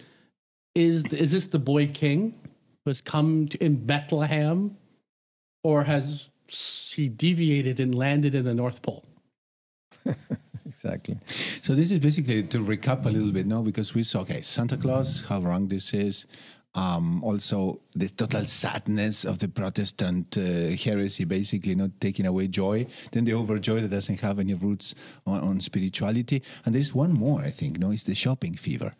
Is 0.76 1.06
is 1.14 1.32
this 1.32 1.48
the 1.48 1.60
boy 1.60 1.88
king 1.88 2.36
who 2.84 2.90
has 2.90 3.02
come 3.02 3.48
to, 3.50 3.64
in 3.64 3.86
Bethlehem, 3.86 4.78
or 5.64 5.84
has 5.84 6.30
he 6.94 7.10
deviated 7.10 7.80
and 7.80 7.96
landed 7.96 8.36
in 8.36 8.46
the 8.46 8.54
North 8.54 8.82
Pole? 8.82 9.06
Exactly. 10.78 11.18
So 11.64 11.74
this 11.74 11.90
is 11.90 11.98
basically 12.00 12.44
to 12.44 12.60
recap 12.60 13.06
a 13.08 13.10
little 13.10 13.32
bit, 13.32 13.48
no? 13.48 13.64
Because 13.64 13.96
we 13.96 14.04
saw, 14.04 14.20
okay, 14.22 14.42
Santa 14.42 14.78
Claus, 14.78 15.24
how 15.28 15.40
wrong 15.40 15.70
this 15.70 15.92
is. 15.92 16.28
Um, 16.76 17.24
also, 17.24 17.80
the 17.96 18.08
total 18.10 18.46
sadness 18.46 19.26
of 19.26 19.40
the 19.40 19.48
Protestant 19.48 20.38
uh, 20.38 20.76
heresy, 20.78 21.24
basically 21.24 21.74
not 21.74 22.00
taking 22.00 22.28
away 22.28 22.48
joy. 22.48 22.86
Then 23.12 23.26
the 23.26 23.32
overjoy 23.32 23.82
that 23.82 23.90
doesn't 23.90 24.20
have 24.20 24.38
any 24.38 24.54
roots 24.54 24.94
on, 25.26 25.40
on 25.42 25.62
spirituality. 25.62 26.44
And 26.64 26.76
there's 26.76 26.94
one 26.94 27.12
more, 27.12 27.42
I 27.42 27.50
think, 27.50 27.80
no? 27.80 27.90
It's 27.90 28.04
the 28.04 28.14
shopping 28.14 28.54
fever. 28.56 28.94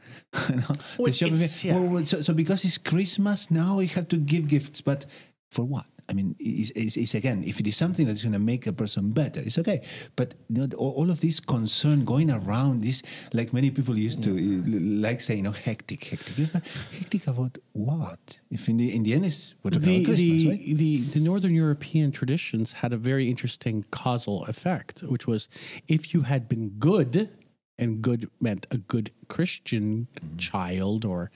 You 0.50 0.56
know? 0.56 0.64
Well, 0.98 1.06
the 1.08 1.14
shopping 1.14 1.36
it's- 1.36 1.62
fever. 1.62 1.76
yeah. 1.76 1.80
Well, 1.80 1.90
well, 1.94 2.06
so, 2.06 2.22
so 2.24 2.34
because 2.34 2.66
it's 2.66 2.80
Christmas, 2.80 3.52
now 3.52 3.78
we 3.78 3.86
have 3.88 4.08
to 4.08 4.18
give 4.18 4.48
gifts, 4.48 4.82
but 4.82 5.06
for 5.52 5.64
what? 5.64 5.86
I 6.10 6.14
mean, 6.14 6.36
it's, 6.40 6.72
it's, 6.72 6.96
it's 6.96 7.14
again, 7.16 7.44
if 7.46 7.60
it 7.60 7.68
is 7.68 7.76
something 7.76 8.08
that's 8.08 8.22
going 8.22 8.34
to 8.34 8.40
make 8.40 8.66
a 8.66 8.72
person 8.72 9.12
better, 9.12 9.42
it's 9.42 9.58
okay. 9.58 9.82
But 10.16 10.36
you 10.50 10.66
know, 10.66 10.78
all, 10.78 11.10
of 11.10 11.20
this 11.20 11.40
concern 11.40 12.06
going 12.06 12.32
around, 12.32 12.84
this 12.84 13.04
like 13.34 13.52
many 13.52 13.72
people 13.72 13.98
used 13.98 14.24
to 14.24 14.32
like 14.34 15.20
saying, 15.20 15.46
"Oh, 15.48 15.52
hectic, 15.52 16.06
hectic." 16.06 16.50
Hectic 16.92 17.28
about 17.28 17.58
what? 17.74 18.40
If 18.50 18.70
in 18.70 18.78
the 18.78 18.96
in 18.96 19.04
the 19.04 19.14
end, 19.14 19.26
it's 19.26 19.56
we're 19.64 19.72
talking 19.72 19.86
the, 19.86 19.96
about 19.98 20.06
Christmas, 20.16 20.44
the, 20.44 20.50
right? 20.50 20.78
the, 20.78 21.02
the 21.02 21.20
Northern 21.20 21.54
European 21.54 22.12
traditions 22.12 22.74
had 22.74 22.94
a 22.94 22.98
very 22.98 23.30
interesting 23.30 23.84
causal 23.92 24.46
effect, 24.46 25.02
which 25.02 25.28
was 25.28 25.50
if 25.88 26.14
you 26.14 26.22
had 26.22 26.48
been 26.48 26.70
good, 26.80 27.30
and 27.78 28.02
good 28.02 28.30
meant 28.40 28.66
a 28.72 28.78
good 28.78 29.12
Christian 29.28 30.08
mm-hmm. 30.16 30.38
child, 30.38 31.06
or 31.06 31.32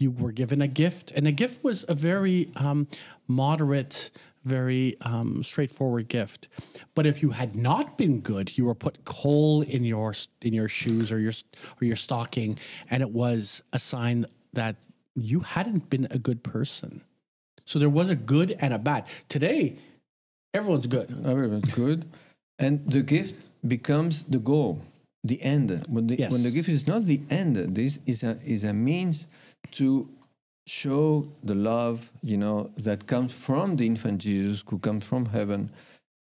you 0.00 0.10
were 0.10 0.32
given 0.32 0.62
a 0.62 0.68
gift, 0.68 1.12
and 1.12 1.26
a 1.26 1.32
gift 1.32 1.62
was 1.64 1.84
a 1.88 1.94
very 1.94 2.50
um, 2.56 2.86
moderate, 3.26 4.10
very 4.44 4.96
um, 5.02 5.42
straightforward 5.42 6.08
gift. 6.08 6.48
But 6.94 7.06
if 7.06 7.22
you 7.22 7.30
had 7.30 7.56
not 7.56 7.98
been 7.98 8.20
good, 8.20 8.56
you 8.56 8.64
were 8.64 8.74
put 8.74 9.04
coal 9.04 9.62
in 9.62 9.84
your 9.84 10.14
in 10.42 10.52
your 10.54 10.68
shoes 10.68 11.12
or 11.12 11.18
your 11.18 11.32
or 11.80 11.84
your 11.84 11.96
stocking, 11.96 12.58
and 12.90 13.02
it 13.02 13.10
was 13.10 13.62
a 13.72 13.78
sign 13.78 14.26
that 14.52 14.76
you 15.14 15.40
hadn't 15.40 15.90
been 15.90 16.06
a 16.10 16.18
good 16.18 16.42
person. 16.42 17.02
So 17.64 17.78
there 17.78 17.90
was 17.90 18.08
a 18.08 18.16
good 18.16 18.56
and 18.60 18.72
a 18.72 18.78
bad. 18.78 19.06
Today, 19.28 19.76
everyone's 20.54 20.86
good. 20.86 21.10
Everyone's 21.26 21.70
good, 21.72 22.06
and 22.58 22.90
the 22.90 23.02
gift 23.02 23.34
becomes 23.66 24.24
the 24.24 24.38
goal, 24.38 24.80
the 25.24 25.42
end. 25.42 25.84
When 25.88 26.06
the 26.06 26.16
when 26.28 26.42
the 26.42 26.50
gift 26.50 26.68
is 26.68 26.86
not 26.86 27.04
the 27.04 27.20
end, 27.28 27.56
this 27.56 27.98
is 28.06 28.22
a 28.22 28.38
is 28.44 28.64
a 28.64 28.72
means 28.72 29.26
to 29.72 30.08
show 30.66 31.26
the 31.42 31.54
love 31.54 32.12
you 32.22 32.36
know 32.36 32.70
that 32.76 33.06
comes 33.06 33.32
from 33.32 33.76
the 33.76 33.86
infant 33.86 34.20
Jesus, 34.20 34.62
who 34.68 34.78
comes 34.78 35.04
from 35.04 35.26
heaven, 35.26 35.70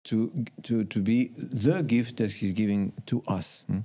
to 0.06 0.46
to 0.64 0.84
to 0.86 1.00
be 1.02 1.32
the 1.38 1.82
gift 1.82 2.18
that 2.18 2.32
He's 2.32 2.54
giving 2.54 2.92
to 3.06 3.24
us. 3.28 3.64
hmm? 3.68 3.80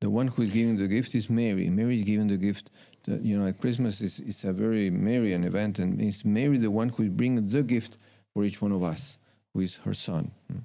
The 0.00 0.08
one 0.08 0.28
who 0.28 0.42
is 0.42 0.50
giving 0.50 0.76
the 0.76 0.86
gift 0.86 1.14
is 1.16 1.28
Mary. 1.28 1.68
Mary 1.68 1.96
is 1.96 2.04
giving 2.04 2.28
the 2.28 2.36
gift. 2.36 2.70
That, 3.06 3.22
you 3.22 3.38
know, 3.38 3.46
at 3.46 3.58
Christmas 3.60 4.00
is 4.00 4.20
it's 4.20 4.44
a 4.44 4.52
very 4.52 4.90
Marian 4.90 5.44
event, 5.44 5.78
and 5.78 6.00
it's 6.00 6.24
Mary 6.24 6.58
the 6.58 6.70
one 6.70 6.90
who 6.90 7.04
is 7.04 7.08
bringing 7.08 7.48
the 7.48 7.62
gift 7.62 7.98
for 8.32 8.44
each 8.44 8.62
one 8.62 8.72
of 8.72 8.82
us, 8.82 9.18
who 9.52 9.60
is 9.60 9.78
her 9.78 9.94
son. 9.94 10.30
hmm? 10.50 10.58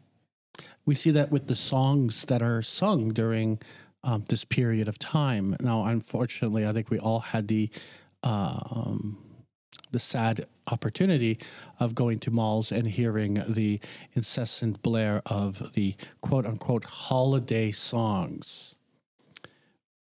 We 0.85 0.95
see 0.95 1.11
that 1.11 1.31
with 1.31 1.47
the 1.47 1.55
songs 1.55 2.25
that 2.25 2.41
are 2.41 2.61
sung 2.61 3.09
during 3.13 3.59
um, 4.03 4.25
this 4.27 4.43
period 4.43 4.87
of 4.87 4.99
time. 4.99 5.55
Now, 5.61 5.85
unfortunately, 5.85 6.67
I 6.67 6.73
think 6.73 6.89
we 6.89 6.99
all 6.99 7.19
had 7.19 7.47
the 7.47 7.69
um, 8.23 9.17
the 9.91 9.99
sad 9.99 10.47
opportunity 10.67 11.37
of 11.79 11.95
going 11.95 12.19
to 12.19 12.31
malls 12.31 12.71
and 12.71 12.87
hearing 12.87 13.43
the 13.47 13.79
incessant 14.13 14.81
blare 14.81 15.21
of 15.25 15.73
the 15.73 15.95
quote 16.21 16.45
unquote 16.45 16.85
holiday 16.85 17.71
songs. 17.71 18.75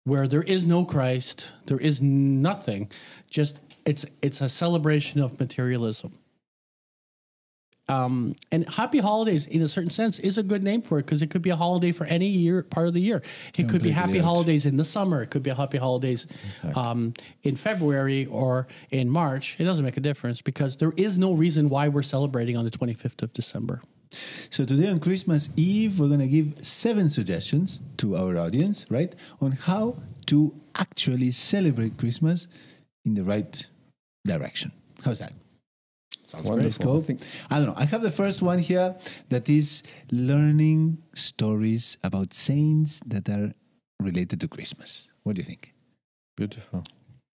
Where 0.04 0.28
there 0.28 0.44
is 0.44 0.66
no 0.66 0.84
Christ, 0.84 1.52
there 1.66 1.78
is 1.78 2.02
nothing. 2.02 2.92
Just 3.30 3.60
it's 3.86 4.06
it's 4.22 4.42
a 4.42 4.50
celebration 4.50 5.22
of 5.22 5.40
materialism. 5.40 6.18
Um, 7.92 8.36
and 8.54 8.68
happy 8.70 9.00
holidays, 9.00 9.48
in 9.48 9.62
a 9.62 9.68
certain 9.68 9.90
sense, 9.90 10.18
is 10.20 10.38
a 10.38 10.44
good 10.44 10.64
name 10.64 10.82
for 10.82 11.00
it 11.00 11.06
because 11.06 11.22
it 11.22 11.30
could 11.30 11.42
be 11.42 11.50
a 11.50 11.56
holiday 11.58 11.92
for 11.92 12.06
any 12.06 12.28
year 12.28 12.64
part 12.64 12.88
of 12.88 12.94
the 12.94 13.02
year. 13.02 13.22
It 13.58 13.68
could 13.68 13.82
be 13.82 13.92
happy 13.92 14.20
holidays 14.20 14.66
in 14.66 14.78
the 14.78 14.86
summer. 14.86 15.22
It 15.24 15.30
could 15.30 15.44
be 15.44 15.50
a 15.50 15.56
happy 15.56 15.78
holidays 15.78 16.26
um, 16.76 17.14
in 17.44 17.58
February 17.58 18.28
or 18.28 18.68
in 18.92 19.10
March. 19.10 19.58
It 19.60 19.66
doesn't 19.66 19.84
make 19.84 19.98
a 19.98 20.02
difference 20.02 20.42
because 20.42 20.78
there 20.78 20.94
is 20.96 21.18
no 21.18 21.34
reason 21.34 21.68
why 21.68 21.90
we're 21.90 22.02
celebrating 22.02 22.56
on 22.56 22.64
the 22.64 22.72
25th 22.72 23.24
of 23.24 23.34
December. 23.34 23.82
So 24.50 24.64
today 24.66 24.88
on 24.90 25.00
Christmas 25.00 25.50
Eve, 25.58 26.00
we're 26.00 26.08
going 26.08 26.20
to 26.20 26.28
give 26.28 26.66
seven 26.66 27.10
suggestions 27.10 27.82
to 27.98 28.16
our 28.16 28.38
audience, 28.38 28.86
right, 28.90 29.14
on 29.42 29.54
how 29.54 29.98
to 30.28 30.54
actually 30.76 31.32
celebrate 31.32 31.98
Christmas 31.98 32.48
in 33.06 33.16
the 33.16 33.24
right 33.24 33.68
direction. 34.26 34.72
How's 35.04 35.20
that? 35.20 35.34
Sounds 36.32 36.48
Let's 36.50 36.80
Wonderful. 36.80 36.86
go. 36.86 37.00
I 37.00 37.04
think- 37.04 37.22
I 37.50 37.58
don't 37.58 37.68
know. 37.68 37.74
I 37.76 37.84
have 37.86 38.02
the 38.02 38.10
first 38.22 38.42
one 38.42 38.60
here 38.60 38.96
that 39.30 39.50
is 39.50 39.84
learning 40.12 41.00
stories 41.14 41.98
about 42.06 42.34
saints 42.34 43.02
that 43.06 43.28
are 43.28 43.54
related 44.00 44.40
to 44.40 44.48
Christmas. 44.48 45.10
What 45.24 45.36
do 45.36 45.42
you 45.42 45.46
think? 45.46 45.74
Beautiful. 46.38 46.84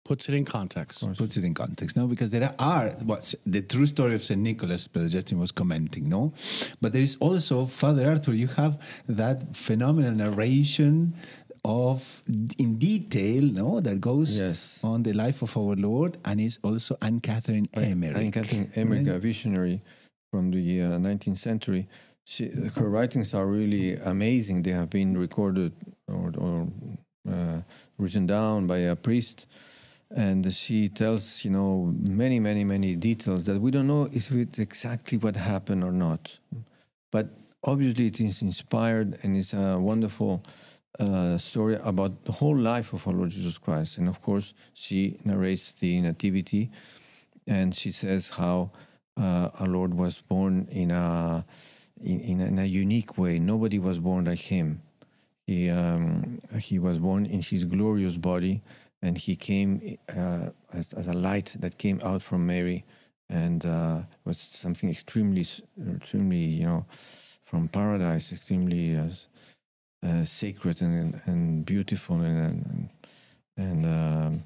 Puts 0.05 0.29
it 0.29 0.35
in 0.35 0.45
context. 0.45 1.03
Puts 1.17 1.37
it 1.39 1.45
in 1.45 1.55
context, 1.55 1.97
no? 1.97 2.07
Because 2.07 2.31
there 2.31 2.55
are 2.59 2.91
what's 3.03 3.35
the 3.45 3.63
true 3.63 3.87
story 3.87 4.15
of 4.15 4.23
Saint 4.23 4.43
Nicholas. 4.43 4.87
Brother 4.87 5.09
Justin 5.09 5.39
was 5.41 5.51
commenting, 5.51 6.09
no, 6.11 6.33
but 6.81 6.93
there 6.93 7.03
is 7.03 7.17
also 7.21 7.65
Father 7.67 8.09
Arthur. 8.11 8.35
You 8.35 8.49
have 8.49 8.79
that 9.09 9.57
phenomenal 9.57 10.13
narration 10.15 11.15
of 11.65 12.23
in 12.59 12.77
detail, 12.79 13.43
no, 13.43 13.81
that 13.81 14.01
goes 14.01 14.39
Yes. 14.39 14.81
on 14.85 15.03
the 15.03 15.13
life 15.13 15.43
of 15.43 15.57
our 15.57 15.75
Lord, 15.75 16.19
and 16.25 16.41
is 16.41 16.59
also 16.63 16.97
Anne 17.01 17.21
Catherine 17.21 17.69
Emmerich. 17.73 18.17
Anne 18.17 18.33
Catherine 18.33 18.71
Emmerich, 18.75 19.07
a 19.09 19.19
visionary 19.19 19.81
from 20.31 20.51
the 20.51 20.83
uh, 20.83 20.99
19th 20.99 21.39
century. 21.39 21.89
She, 22.27 22.49
her 22.77 22.89
writings 22.89 23.35
are 23.35 23.47
really 23.47 23.97
amazing. 23.97 24.63
They 24.63 24.73
have 24.73 24.91
been 24.91 25.17
recorded 25.17 25.73
or, 26.09 26.33
or 26.39 26.69
uh, 27.31 27.61
written 27.99 28.27
down 28.27 28.67
by 28.67 28.79
a 28.79 28.97
priest, 28.97 29.47
and 30.11 30.53
she 30.53 30.89
tells 30.89 31.45
you 31.45 31.51
know 31.51 31.95
many, 31.99 32.41
many, 32.41 32.65
many 32.65 32.95
details 32.97 33.45
that 33.45 33.61
we 33.61 33.71
don't 33.71 33.87
know 33.87 34.09
if 34.13 34.31
it's 34.33 34.59
exactly 34.59 35.17
what 35.19 35.37
happened 35.37 35.83
or 35.83 35.93
not, 35.93 36.39
but 37.11 37.29
obviously 37.63 38.07
it 38.09 38.21
is 38.21 38.43
inspired 38.43 39.19
and 39.23 39.37
it's 39.37 39.55
a 39.55 39.79
wonderful 39.79 40.43
uh, 41.01 41.37
story 41.39 41.77
about 41.83 42.25
the 42.25 42.33
whole 42.33 42.57
life 42.57 42.93
of 42.93 43.07
our 43.07 43.15
Lord 43.15 43.31
Jesus 43.31 43.59
Christ. 43.59 43.99
And 43.99 44.09
of 44.09 44.23
course, 44.23 44.55
she 44.75 45.19
narrates 45.25 45.73
the 45.73 46.01
nativity 46.01 46.71
and 47.47 47.75
she 47.75 47.91
says 47.91 48.31
how 48.31 48.71
uh, 49.17 49.51
our 49.61 49.67
Lord 49.67 49.95
was 49.95 50.21
born 50.23 50.67
in 50.71 50.91
a, 50.91 51.45
in, 52.03 52.41
in, 52.41 52.59
a, 52.59 52.65
unique 52.65 53.19
way. 53.19 53.39
Nobody 53.39 53.79
was 53.79 53.99
born 53.99 54.25
like 54.25 54.39
him. 54.39 54.83
He, 55.47 55.69
um, 55.71 56.41
he 56.59 56.79
was 56.79 56.99
born 56.99 57.27
in 57.27 57.43
his 57.43 57.65
glorious 57.65 58.17
body 58.17 58.63
and 59.03 59.19
he 59.19 59.37
came 59.37 59.99
uh, 60.17 60.51
as, 60.73 60.93
as 60.95 61.09
a 61.09 61.13
light 61.13 61.57
that 61.61 61.77
came 61.77 62.01
out 62.03 62.23
from 62.23 62.47
Mary 62.47 62.85
and 63.29 63.65
uh, 63.67 64.01
was 64.25 64.39
something 64.39 64.91
extremely, 64.91 65.45
extremely, 65.97 66.37
you 66.37 66.65
know, 66.65 66.87
from 67.45 67.69
paradise, 67.69 68.33
extremely 68.33 68.97
uh, 70.05 70.25
sacred 70.25 70.83
and, 70.83 71.21
and 71.27 71.65
beautiful. 71.67 72.21
And, 72.21 72.67
and, 72.67 72.89
and 73.57 73.87
um, 73.87 74.45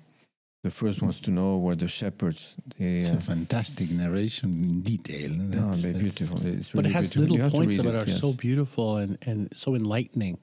the 0.63 0.71
first 0.71 1.03
ones 1.03 1.21
to 1.21 1.31
know 1.31 1.59
were 1.59 1.75
the 1.75 1.89
shepherds. 1.89 2.55
They, 2.79 2.99
It's 2.99 3.11
uh, 3.11 3.17
a 3.17 3.21
fantastic 3.21 3.91
narration 3.91 4.51
in 4.55 4.83
detail. 4.83 5.31
no, 5.31 5.47
That's- 5.49 5.83
they're 5.83 5.93
that's- 5.93 6.03
beautiful. 6.19 6.37
It's 6.47 6.75
really 6.75 6.83
But 6.83 6.87
it 6.87 6.93
has 6.93 7.11
beautiful. 7.11 7.23
Little 7.23 7.45
have 7.45 7.53
points 7.53 7.77
read 7.77 7.87
of 7.87 7.95
it 7.95 7.95
it, 7.95 8.09
are 8.09 8.13
so 8.13 8.33
beautiful 8.33 8.97
and, 8.97 9.19
and 9.23 9.53
so 9.55 9.75
enlightening 9.75 10.39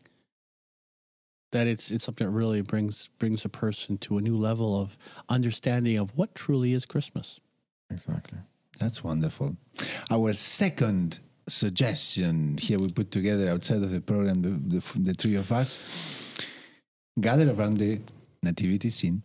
that 1.52 1.68
it's 1.68 1.90
it's 1.92 2.04
something 2.04 2.28
that 2.28 2.34
really 2.34 2.62
brings 2.62 3.10
brings 3.18 3.46
a 3.46 3.50
person 3.50 3.98
to 4.00 4.18
a 4.18 4.22
new 4.22 4.36
level 4.38 4.80
of 4.82 4.98
understanding 5.30 5.98
of 5.98 6.12
what 6.18 6.36
truly 6.36 6.74
is 6.74 6.86
Christmas. 6.86 7.40
Exactly. 7.90 8.40
That's 8.80 9.04
wonderful. 9.04 9.56
Our 10.10 10.34
second 10.34 11.20
suggestion 11.48 12.58
here 12.58 12.80
we 12.80 12.92
put 12.92 13.12
together 13.12 13.50
outside 13.50 13.84
of 13.84 13.92
the 13.92 14.02
program, 14.02 14.42
the, 14.42 14.80
the, 14.80 15.00
the 15.00 15.14
three 15.14 15.36
of 15.36 15.52
us 15.52 15.80
gather 17.20 17.50
around 17.52 17.78
the 17.78 18.00
nativity 18.44 18.90
scene, 18.90 19.22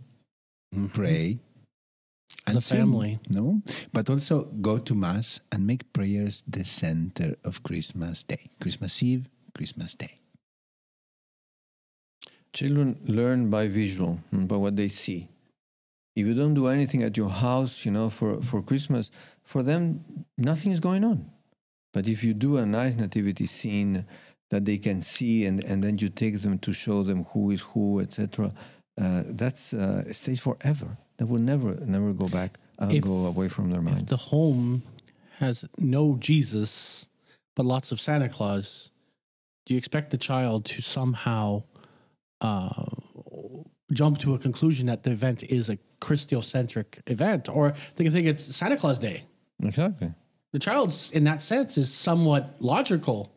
pray, 0.93 1.39
As 2.47 2.57
a 2.57 2.61
sing, 2.61 2.79
family. 2.79 3.19
no, 3.29 3.63
but 3.93 4.09
also 4.09 4.45
go 4.61 4.79
to 4.79 4.95
mass 4.95 5.41
and 5.51 5.67
make 5.67 5.93
prayers 5.93 6.43
the 6.47 6.65
center 6.65 7.37
of 7.45 7.63
Christmas 7.63 8.23
Day, 8.23 8.51
Christmas 8.61 9.03
Eve, 9.03 9.29
Christmas 9.55 9.95
Day. 9.95 10.15
Children 12.53 12.99
learn 13.07 13.49
by 13.51 13.69
visual, 13.69 14.19
mm, 14.33 14.47
by 14.49 14.57
what 14.57 14.77
they 14.77 14.89
see. 14.89 15.29
If 16.17 16.27
you 16.27 16.35
don't 16.35 16.55
do 16.55 16.67
anything 16.67 17.03
at 17.03 17.17
your 17.17 17.31
house, 17.31 17.85
you 17.85 17.93
know, 17.93 18.11
for, 18.11 18.43
for 18.43 18.61
Christmas, 18.63 19.11
for 19.45 19.63
them, 19.63 20.05
nothing 20.37 20.73
is 20.73 20.81
going 20.81 21.05
on. 21.05 21.31
But 21.93 22.07
if 22.07 22.23
you 22.23 22.35
do 22.35 22.57
a 22.57 22.67
nice 22.67 22.95
nativity 22.95 23.47
scene 23.47 24.07
that 24.51 24.65
they 24.65 24.79
can 24.79 25.03
see 25.03 25.47
and, 25.47 25.63
and 25.65 25.83
then 25.83 25.99
you 25.99 26.09
take 26.09 26.41
them 26.41 26.59
to 26.59 26.73
show 26.73 27.03
them 27.03 27.25
who 27.33 27.51
is 27.51 27.61
who, 27.61 28.01
etc., 28.01 28.53
uh, 29.01 29.23
that's 29.29 29.73
uh, 29.73 30.13
stays 30.13 30.41
forever. 30.41 30.97
That 31.19 31.27
will 31.27 31.41
never, 31.41 31.75
never 31.85 32.13
go 32.13 32.29
back, 32.29 32.59
If- 32.81 33.05
go 33.05 33.27
away 33.27 33.49
from 33.49 33.71
their 33.71 33.81
minds. 33.81 34.03
If 34.03 34.07
the 34.09 34.17
home 34.17 34.83
has 35.39 35.65
no 35.79 36.17
Jesus 36.19 37.07
but 37.57 37.67
lots 37.67 37.93
of 37.93 38.01
Santa 38.01 38.29
Claus, 38.29 38.91
do 39.67 39.75
you 39.75 39.79
expect 39.79 40.11
the 40.11 40.19
child 40.19 40.65
to 40.67 40.83
somehow 40.83 41.65
uh, 42.41 42.85
jump 43.93 44.19
to 44.19 44.35
a 44.35 44.39
conclusion 44.39 44.87
that 44.87 45.03
the 45.03 45.11
event 45.11 45.43
is 45.45 45.69
a 45.69 45.79
Christocentric 46.01 47.01
event, 47.07 47.49
or 47.49 47.75
they 47.97 48.05
can 48.05 48.13
think 48.13 48.27
it's 48.27 48.55
Santa 48.57 48.77
Claus 48.77 48.99
Day? 48.99 49.25
exactly. 49.63 50.15
The 50.53 50.59
child's, 50.59 51.11
in 51.11 51.25
that 51.25 51.43
sense, 51.43 51.77
is 51.79 51.93
somewhat 51.93 52.57
logical. 52.61 53.33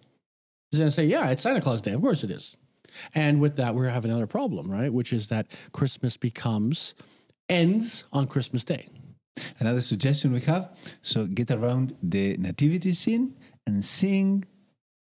He's 0.72 0.80
going 0.80 0.90
to 0.90 0.96
say, 0.96 1.06
"Yeah, 1.06 1.30
it's 1.30 1.44
Santa 1.44 1.62
Claus 1.62 1.82
Day. 1.82 1.92
Of 1.92 2.02
course 2.02 2.24
it 2.24 2.32
is." 2.32 2.58
And 3.14 3.40
with 3.40 3.56
that, 3.58 3.76
we 3.76 3.88
have 3.88 4.06
another 4.06 4.28
problem, 4.28 4.72
right? 4.72 4.92
Which 4.92 5.14
is 5.14 5.28
that 5.28 5.48
Christmas 5.72 6.18
becomes 6.18 6.96
ends 7.50 8.04
on 8.12 8.28
Christmas 8.28 8.64
Day. 8.64 8.88
Another 9.60 9.82
suggestion 9.82 10.32
we 10.32 10.42
have 10.42 10.70
so 11.02 11.26
get 11.26 11.50
around 11.50 11.96
the 12.04 12.38
nativity 12.38 12.94
scene 12.94 13.36
and 13.66 13.84
sing 13.84 14.46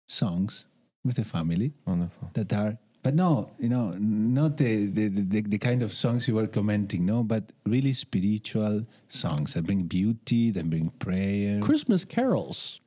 songs 0.08 0.66
with 1.04 1.16
the 1.16 1.26
family 1.26 1.74
Wonderful. 1.86 2.30
that 2.34 2.54
are 2.54 2.78
but 3.04 3.14
no 3.14 3.50
you 3.60 3.70
know 3.70 3.92
not 4.00 4.58
the 4.58 4.86
the, 4.88 5.08
the, 5.08 5.42
the 5.42 5.58
kind 5.58 5.82
of 5.82 5.94
songs 5.94 6.28
you 6.28 6.36
were 6.36 6.48
commenting 6.48 7.06
no 7.06 7.24
but 7.24 7.44
really 7.66 7.94
spiritual 7.94 8.86
songs 9.08 9.54
that 9.54 9.66
bring 9.66 9.84
beauty 9.84 10.52
that 10.52 10.70
bring 10.70 10.90
prayer 11.00 11.60
Christmas 11.62 12.06
carols, 12.06 12.82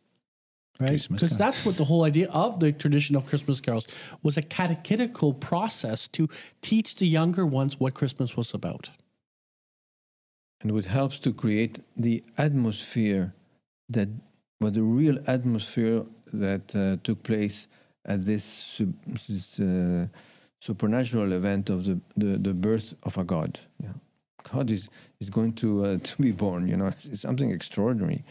right? 0.79 0.91
Christmas 0.91 1.21
Because 1.21 1.37
that's 1.37 1.65
what 1.67 1.77
the 1.77 1.85
whole 1.85 2.05
idea 2.05 2.29
of 2.31 2.61
the 2.61 2.73
tradition 2.73 3.17
of 3.17 3.27
Christmas 3.27 3.61
carols 3.61 3.87
was 4.23 4.37
a 4.37 4.43
catechetical 4.43 5.33
process 5.35 6.09
to 6.09 6.29
teach 6.61 6.97
the 6.97 7.07
younger 7.07 7.47
ones 7.47 7.79
what 7.81 7.95
Christmas 7.95 8.37
was 8.37 8.55
about. 8.55 8.91
and 10.63 10.71
it 10.79 10.85
helps 10.87 11.19
to 11.19 11.33
create 11.33 11.81
the 11.97 12.23
atmosphere 12.39 13.35
that 13.89 14.09
what 14.61 14.75
the 14.75 14.83
real 14.83 15.19
atmosphere 15.27 16.05
that 16.33 16.75
uh, 16.77 16.97
took 17.03 17.23
place 17.23 17.67
at 18.05 18.25
this, 18.25 18.81
this 19.29 19.61
uh, 19.61 20.07
supernatural 20.61 21.33
event 21.33 21.71
of 21.71 21.85
the, 21.85 22.01
the, 22.17 22.39
the 22.39 22.55
birth 22.55 22.95
of 23.03 23.19
a 23.19 23.25
god 23.25 23.59
yeah. 23.83 23.91
god 24.53 24.71
is, 24.71 24.89
is 25.21 25.29
going 25.29 25.53
to 25.53 25.85
uh, 25.85 25.99
to 26.03 26.23
be 26.23 26.33
born 26.33 26.69
you 26.69 26.77
know 26.77 26.87
it's, 26.87 27.07
it's 27.07 27.21
something 27.21 27.51
extraordinary 27.51 28.25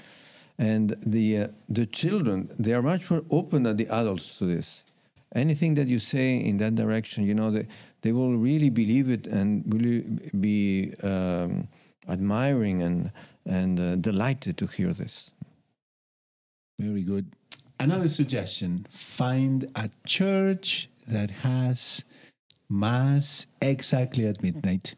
and 0.57 0.95
the 1.05 1.37
uh, 1.37 1.47
the 1.69 1.85
children 1.85 2.49
they 2.57 2.73
are 2.73 2.81
much 2.81 3.10
more 3.12 3.23
open 3.29 3.63
than 3.63 3.75
the 3.77 3.88
adults 3.88 4.38
to 4.38 4.45
this 4.45 4.84
anything 5.36 5.73
that 5.75 5.88
you 5.88 5.99
say 5.99 6.38
in 6.38 6.57
that 6.57 6.75
direction 6.75 7.25
you 7.25 7.34
know 7.34 7.51
they, 7.51 7.67
they 8.01 8.12
will 8.12 8.38
really 8.38 8.69
believe 8.69 9.10
it 9.10 9.27
and 9.27 9.63
really 9.67 10.01
be 10.39 10.93
um, 11.03 11.67
admiring 12.07 12.81
and 12.81 13.12
and 13.45 13.79
uh, 13.79 13.95
delighted 13.95 14.57
to 14.57 14.67
hear 14.67 14.93
this. 14.93 15.31
very 16.79 17.03
good 17.03 17.25
another 17.84 18.10
suggestion 18.10 18.86
find 18.89 19.70
a 19.76 19.89
church 20.06 20.89
that 21.08 21.30
has 21.44 22.04
mass 22.70 23.46
exactly 23.62 24.26
at 24.26 24.41
midnight 24.44 24.96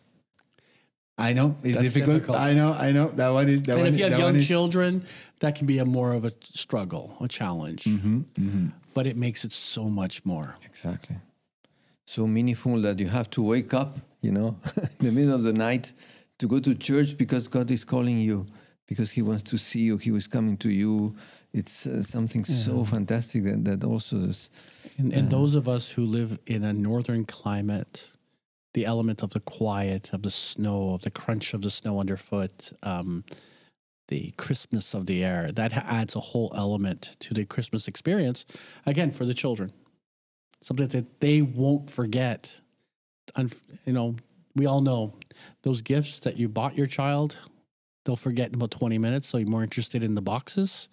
I 1.18 1.34
know 1.34 1.56
it's 1.64 1.80
difficult. 1.80 2.16
difficult. 2.18 2.38
I 2.40 2.54
know, 2.56 2.74
I 2.74 2.92
know. 2.92 3.08
That 3.10 3.30
one 3.30 3.48
is. 3.48 3.62
That 3.64 3.74
and 3.74 3.82
one 3.82 3.88
if 3.88 3.94
is, 3.94 3.98
you 4.00 4.04
have 4.06 4.14
that 4.14 4.20
one 4.20 4.34
young 4.34 4.42
is- 4.42 4.48
children, 4.48 5.04
that 5.42 5.54
can 5.56 5.68
be 5.68 5.78
a 5.78 5.86
more 5.86 6.12
of 6.14 6.26
a 6.26 6.32
struggle, 6.42 7.16
a 7.22 7.28
challenge. 7.28 7.84
Mhm, 7.84 8.26
mhm. 8.34 8.72
But 8.96 9.06
it 9.06 9.16
makes 9.16 9.46
it 9.46 9.54
so 9.54 9.84
much 9.90 10.26
more. 10.26 10.56
Exactly. 10.66 11.18
So 12.06 12.26
meaningful 12.26 12.82
that 12.82 13.00
you 13.00 13.10
have 13.10 13.30
to 13.30 13.44
wake 13.44 13.76
up, 13.76 14.00
you 14.22 14.32
know, 14.32 14.56
in 15.00 15.06
the 15.06 15.12
middle 15.12 15.36
of 15.36 15.44
the 15.44 15.54
night 15.54 15.94
to 16.40 16.48
go 16.48 16.58
to 16.60 16.74
church 16.74 17.16
because 17.16 17.48
God 17.48 17.70
is 17.70 17.84
calling 17.86 18.18
you, 18.18 18.48
because 18.88 19.12
He 19.12 19.22
wants 19.22 19.44
to 19.52 19.58
see 19.58 19.82
you, 19.90 19.98
He 19.98 20.10
was 20.12 20.26
coming 20.28 20.58
to 20.58 20.70
you. 20.70 21.16
It's 21.54 21.86
uh, 21.86 22.02
something 22.02 22.44
so 22.44 22.84
fantastic 22.84 23.44
that, 23.44 23.64
that 23.66 23.84
also 23.84 24.18
is. 24.18 24.50
And, 24.98 25.14
and 25.14 25.30
those 25.30 25.54
of 25.54 25.68
us 25.68 25.92
who 25.92 26.06
live 26.06 26.40
in 26.48 26.64
a 26.64 26.74
northern 26.74 27.26
climate, 27.26 28.12
the 28.74 28.86
element 28.86 29.22
of 29.22 29.30
the 29.32 29.40
quiet, 29.40 30.12
of 30.14 30.24
the 30.24 30.32
snow, 30.32 30.94
of 30.96 31.02
the 31.02 31.12
crunch 31.12 31.54
of 31.54 31.62
the 31.62 31.70
snow 31.70 32.00
underfoot, 32.00 32.74
um, 32.82 33.24
the 34.08 34.32
crispness 34.38 34.96
of 34.96 35.06
the 35.06 35.24
air, 35.24 35.52
that 35.52 35.74
adds 35.74 36.16
a 36.16 36.20
whole 36.20 36.52
element 36.56 37.16
to 37.20 37.36
the 37.36 37.46
Christmas 37.46 37.88
experience. 37.88 38.46
Again, 38.88 39.12
for 39.12 39.26
the 39.26 39.34
children, 39.34 39.72
something 40.62 40.88
that 40.88 41.20
they 41.20 41.42
won't 41.42 41.90
forget. 41.90 42.52
You 43.38 43.94
know, 43.94 44.16
we 44.56 44.66
all 44.66 44.82
know 44.82 45.14
those 45.62 45.82
gifts 45.82 46.20
that 46.20 46.38
you 46.38 46.50
bought 46.50 46.76
your 46.76 46.88
child, 46.88 47.38
they'll 48.06 48.16
forget 48.16 48.50
in 48.50 48.56
about 48.56 48.72
20 48.72 48.98
minutes. 48.98 49.28
So 49.28 49.38
you're 49.38 49.48
more 49.50 49.64
interested 49.64 50.04
in 50.04 50.16
the 50.16 50.22
boxes, 50.22 50.90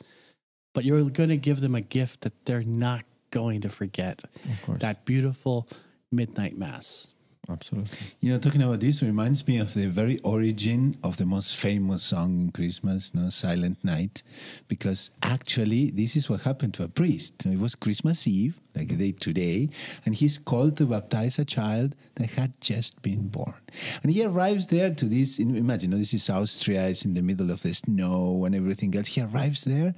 but 0.72 0.84
you're 0.84 1.02
going 1.10 1.28
to 1.30 1.36
give 1.36 1.60
them 1.60 1.74
a 1.74 1.80
gift 1.80 2.22
that 2.22 2.32
they're 2.44 2.62
not 2.62 3.04
going 3.30 3.60
to 3.62 3.68
forget 3.68 4.22
Of 4.24 4.62
course. 4.62 4.80
that 4.80 5.04
beautiful 5.04 5.66
midnight 6.10 6.56
mass. 6.58 7.08
Absolutely. 7.48 7.96
You 8.20 8.32
know, 8.32 8.38
talking 8.38 8.62
about 8.62 8.80
this 8.80 9.02
reminds 9.02 9.46
me 9.48 9.58
of 9.58 9.74
the 9.74 9.86
very 9.86 10.20
origin 10.20 10.96
of 11.02 11.16
the 11.16 11.24
most 11.26 11.56
famous 11.56 12.02
song 12.02 12.38
in 12.38 12.52
Christmas, 12.52 13.12
no 13.14 13.28
Silent 13.30 13.82
Night, 13.82 14.22
because 14.68 15.10
actually 15.22 15.90
this 15.90 16.14
is 16.14 16.28
what 16.28 16.42
happened 16.42 16.74
to 16.74 16.84
a 16.84 16.88
priest. 16.88 17.44
It 17.46 17.58
was 17.58 17.74
Christmas 17.74 18.26
Eve, 18.28 18.60
like 18.76 18.88
the 18.88 18.96
day 18.96 19.12
today, 19.12 19.70
and 20.04 20.14
he's 20.14 20.38
called 20.38 20.76
to 20.76 20.86
baptize 20.86 21.38
a 21.40 21.44
child 21.44 21.96
that 22.16 22.30
had 22.30 22.60
just 22.60 23.00
been 23.02 23.28
born. 23.28 23.54
And 24.02 24.12
he 24.12 24.22
arrives 24.24 24.68
there 24.68 24.94
to 24.94 25.04
this. 25.06 25.38
Imagine, 25.40 25.90
no, 25.90 25.96
this 25.98 26.14
is 26.14 26.28
Austria. 26.30 26.88
It's 26.88 27.04
in 27.04 27.14
the 27.14 27.22
middle 27.22 27.50
of 27.50 27.62
the 27.62 27.74
snow 27.74 28.44
and 28.44 28.54
everything 28.54 28.94
else. 28.94 29.08
He 29.08 29.22
arrives 29.22 29.64
there, 29.64 29.94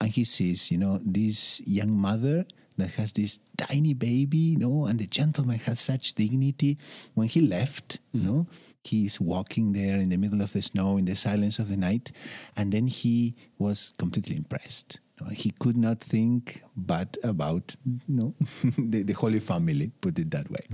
and 0.00 0.10
he 0.10 0.24
sees, 0.24 0.70
you 0.70 0.78
know, 0.78 1.00
this 1.04 1.60
young 1.66 1.96
mother 1.96 2.46
that 2.76 2.90
has 2.92 3.12
this 3.12 3.38
tiny 3.56 3.94
baby, 3.94 4.36
you 4.36 4.58
know, 4.58 4.86
and 4.86 4.98
the 4.98 5.06
gentleman 5.06 5.58
has 5.60 5.80
such 5.80 6.14
dignity. 6.14 6.76
When 7.14 7.28
he 7.28 7.40
left, 7.40 8.00
you 8.12 8.20
mm. 8.20 8.24
know, 8.24 8.46
he's 8.82 9.20
walking 9.20 9.72
there 9.72 9.96
in 9.96 10.08
the 10.08 10.16
middle 10.16 10.42
of 10.42 10.52
the 10.52 10.62
snow 10.62 10.96
in 10.96 11.04
the 11.04 11.14
silence 11.14 11.58
of 11.58 11.68
the 11.68 11.76
night, 11.76 12.12
and 12.56 12.72
then 12.72 12.88
he 12.88 13.34
was 13.58 13.94
completely 13.98 14.36
impressed. 14.36 15.00
You 15.20 15.26
know, 15.26 15.32
He 15.32 15.52
could 15.52 15.76
not 15.76 16.00
think 16.00 16.62
but 16.76 17.16
about 17.22 17.76
you 17.84 18.00
know, 18.08 18.34
the, 18.76 19.02
the 19.02 19.12
Holy 19.12 19.40
Family, 19.40 19.92
put 20.00 20.18
it 20.18 20.30
that 20.32 20.50
way. 20.50 20.66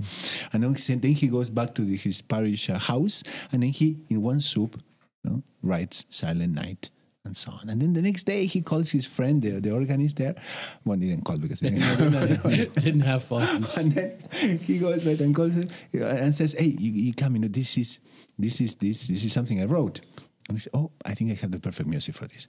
And 0.51 0.63
then, 0.63 0.75
he- 0.75 0.95
then 0.95 1.13
he 1.13 1.27
goes 1.27 1.49
back 1.49 1.75
to 1.75 1.83
the, 1.83 1.95
his 1.95 2.21
parish 2.21 2.67
house, 2.67 3.23
and 3.51 3.61
then 3.61 3.69
he, 3.69 3.99
in 4.09 4.21
one 4.21 4.39
soup, 4.39 4.81
you 5.23 5.31
know, 5.31 5.43
writes 5.61 6.05
Silent 6.09 6.55
Night 6.55 6.89
and 7.23 7.35
so 7.35 7.51
on. 7.51 7.69
And 7.69 7.81
then 7.81 7.93
the 7.93 8.01
next 8.01 8.23
day 8.23 8.45
he 8.45 8.61
calls 8.61 8.91
his 8.91 9.05
friend, 9.05 9.41
the, 9.41 9.59
the 9.59 9.71
organist 9.71 10.17
there. 10.17 10.35
One 10.83 10.99
didn't 10.99 11.23
call 11.23 11.37
because 11.37 11.59
he 11.59 11.69
Didn't 11.69 13.01
have 13.01 13.23
funds. 13.31 13.77
and 13.79 13.91
then 13.91 14.59
he 14.59 14.79
goes 14.79 15.05
right 15.05 15.19
and 15.19 15.35
calls 15.35 15.53
him 15.53 15.69
uh, 15.95 16.05
and 16.05 16.35
says, 16.35 16.55
"Hey, 16.57 16.75
you, 16.79 16.91
you 16.91 17.13
come 17.13 17.35
in. 17.35 17.51
This 17.51 17.77
is 17.77 17.99
this 18.37 18.59
is 18.61 18.75
this 18.75 19.07
this 19.07 19.23
is 19.23 19.33
something 19.33 19.61
I 19.61 19.65
wrote." 19.65 20.01
And 20.47 20.57
he 20.57 20.61
said, 20.61 20.71
"Oh, 20.73 20.91
I 21.05 21.13
think 21.13 21.31
I 21.31 21.35
have 21.35 21.51
the 21.51 21.59
perfect 21.59 21.87
music 21.87 22.15
for 22.15 22.27
this." 22.27 22.47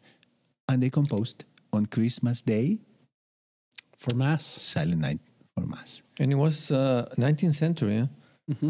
And 0.69 0.83
they 0.83 0.91
composed 0.91 1.45
on 1.73 1.87
Christmas 1.87 2.41
Day, 2.43 2.79
For 3.99 4.15
mass. 4.15 4.45
Silent 4.45 5.01
Night 5.01 5.21
for 5.55 5.67
Mass. 5.67 6.03
And 6.19 6.33
it 6.33 6.37
was 6.37 6.71
uh, 6.71 7.09
19th 7.19 7.55
century. 7.55 7.95
Yeah? 7.97 8.07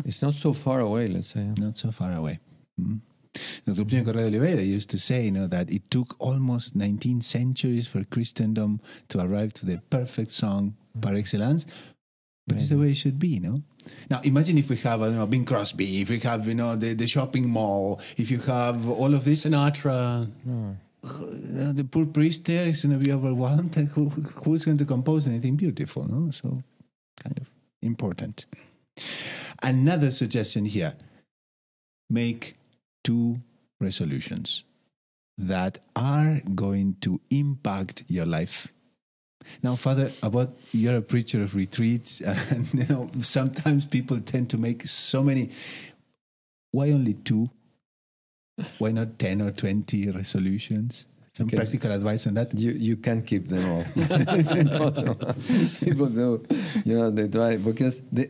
It's 0.04 0.22
not 0.22 0.34
so 0.34 0.52
far 0.52 0.80
away, 0.80 1.08
let's 1.08 1.28
say. 1.28 1.48
Not 1.58 1.76
so 1.76 1.90
far 1.90 2.12
away. 2.12 2.40
Mm. 2.80 3.00
Dr. 3.00 3.11
Plinio 3.34 4.04
Correa 4.04 4.30
de 4.30 4.38
Oliveira 4.38 4.62
used 4.62 4.90
to 4.90 4.98
say, 4.98 5.24
you 5.24 5.30
know, 5.30 5.46
that 5.46 5.70
it 5.70 5.90
took 5.90 6.16
almost 6.18 6.76
19 6.76 7.20
centuries 7.22 7.86
for 7.86 8.04
Christendom 8.04 8.80
to 9.08 9.20
arrive 9.20 9.54
to 9.54 9.66
the 9.66 9.78
perfect 9.90 10.30
song 10.32 10.76
par 11.00 11.14
excellence, 11.14 11.66
but 12.46 12.56
it's 12.56 12.68
the 12.68 12.78
way 12.78 12.90
it 12.90 12.96
should 12.96 13.18
be, 13.18 13.28
you 13.28 13.40
know. 13.40 13.62
Now, 14.10 14.20
imagine 14.22 14.58
if 14.58 14.68
we 14.68 14.76
have, 14.76 15.02
I 15.02 15.06
don't 15.06 15.16
know, 15.16 15.26
Bing 15.26 15.44
Crosby, 15.44 16.02
if 16.02 16.10
we 16.10 16.18
have, 16.20 16.46
you 16.46 16.54
know, 16.54 16.76
the, 16.76 16.94
the 16.94 17.06
shopping 17.06 17.48
mall, 17.48 18.00
if 18.16 18.30
you 18.30 18.38
have 18.40 18.88
all 18.88 19.14
of 19.14 19.24
this, 19.24 19.44
Sinatra. 19.44 20.30
uh, 21.04 21.72
the 21.72 21.84
poor 21.84 22.06
priest 22.06 22.44
there 22.44 22.66
is 22.66 22.82
going 22.82 22.98
to 22.98 23.04
be 23.04 23.12
overwhelmed. 23.12 23.74
Who, 23.94 24.08
who's 24.44 24.64
going 24.64 24.78
to 24.78 24.84
compose 24.84 25.26
anything 25.26 25.56
beautiful? 25.56 26.04
No, 26.04 26.30
so 26.30 26.62
kind 27.22 27.38
of 27.40 27.50
important. 27.80 28.46
Another 29.62 30.10
suggestion 30.10 30.64
here: 30.64 30.94
make 32.10 32.56
two 33.04 33.36
resolutions 33.80 34.64
that 35.38 35.78
are 35.96 36.40
going 36.54 36.96
to 37.00 37.20
impact 37.30 38.04
your 38.08 38.26
life. 38.26 38.72
Now, 39.62 39.74
Father, 39.74 40.10
about 40.22 40.56
you're 40.72 40.98
a 40.98 41.02
preacher 41.02 41.42
of 41.42 41.54
retreats, 41.56 42.20
and 42.50 42.68
you 42.72 42.86
know 42.86 43.10
sometimes 43.20 43.84
people 43.86 44.20
tend 44.20 44.50
to 44.50 44.58
make 44.58 44.86
so 44.86 45.22
many. 45.22 45.50
Why 46.70 46.90
only 46.92 47.14
two? 47.14 47.50
Why 48.78 48.92
not 48.92 49.18
ten 49.18 49.42
or 49.42 49.50
twenty 49.50 50.10
resolutions? 50.10 51.06
Some 51.34 51.46
Okay. 51.46 51.56
practical 51.56 51.90
advice 51.90 52.26
on 52.26 52.34
that. 52.34 52.52
You 52.58 52.72
you 52.72 52.96
can't 52.96 53.26
keep 53.26 53.48
them 53.48 53.64
all. 53.68 53.84
No, 53.96 54.90
no. 54.90 55.14
People 55.80 56.06
do, 56.08 56.44
you 56.84 56.98
know, 56.98 57.10
they 57.10 57.26
try 57.26 57.56
because 57.56 58.02
they, 58.12 58.28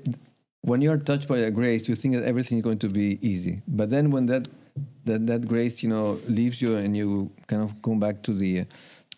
when 0.63 0.81
you 0.81 0.91
are 0.93 0.99
touched 0.99 1.27
by 1.29 1.39
a 1.39 1.51
grace, 1.51 1.89
you 1.89 1.97
think 1.97 2.15
that 2.15 2.23
everything 2.25 2.59
is 2.59 2.65
going 2.65 2.79
to 2.79 2.89
be 2.89 3.19
easy. 3.21 3.61
But 3.67 3.91
then 3.91 4.13
when 4.13 4.27
that 4.27 4.47
that 5.05 5.27
that 5.27 5.49
grace, 5.49 5.83
you 5.83 5.89
know, 5.89 6.19
leaves 6.27 6.61
you 6.61 6.77
and 6.77 6.97
you 6.97 7.31
kind 7.47 7.63
of 7.63 7.81
come 7.83 7.99
back 8.01 8.23
to 8.23 8.35
the 8.35 8.67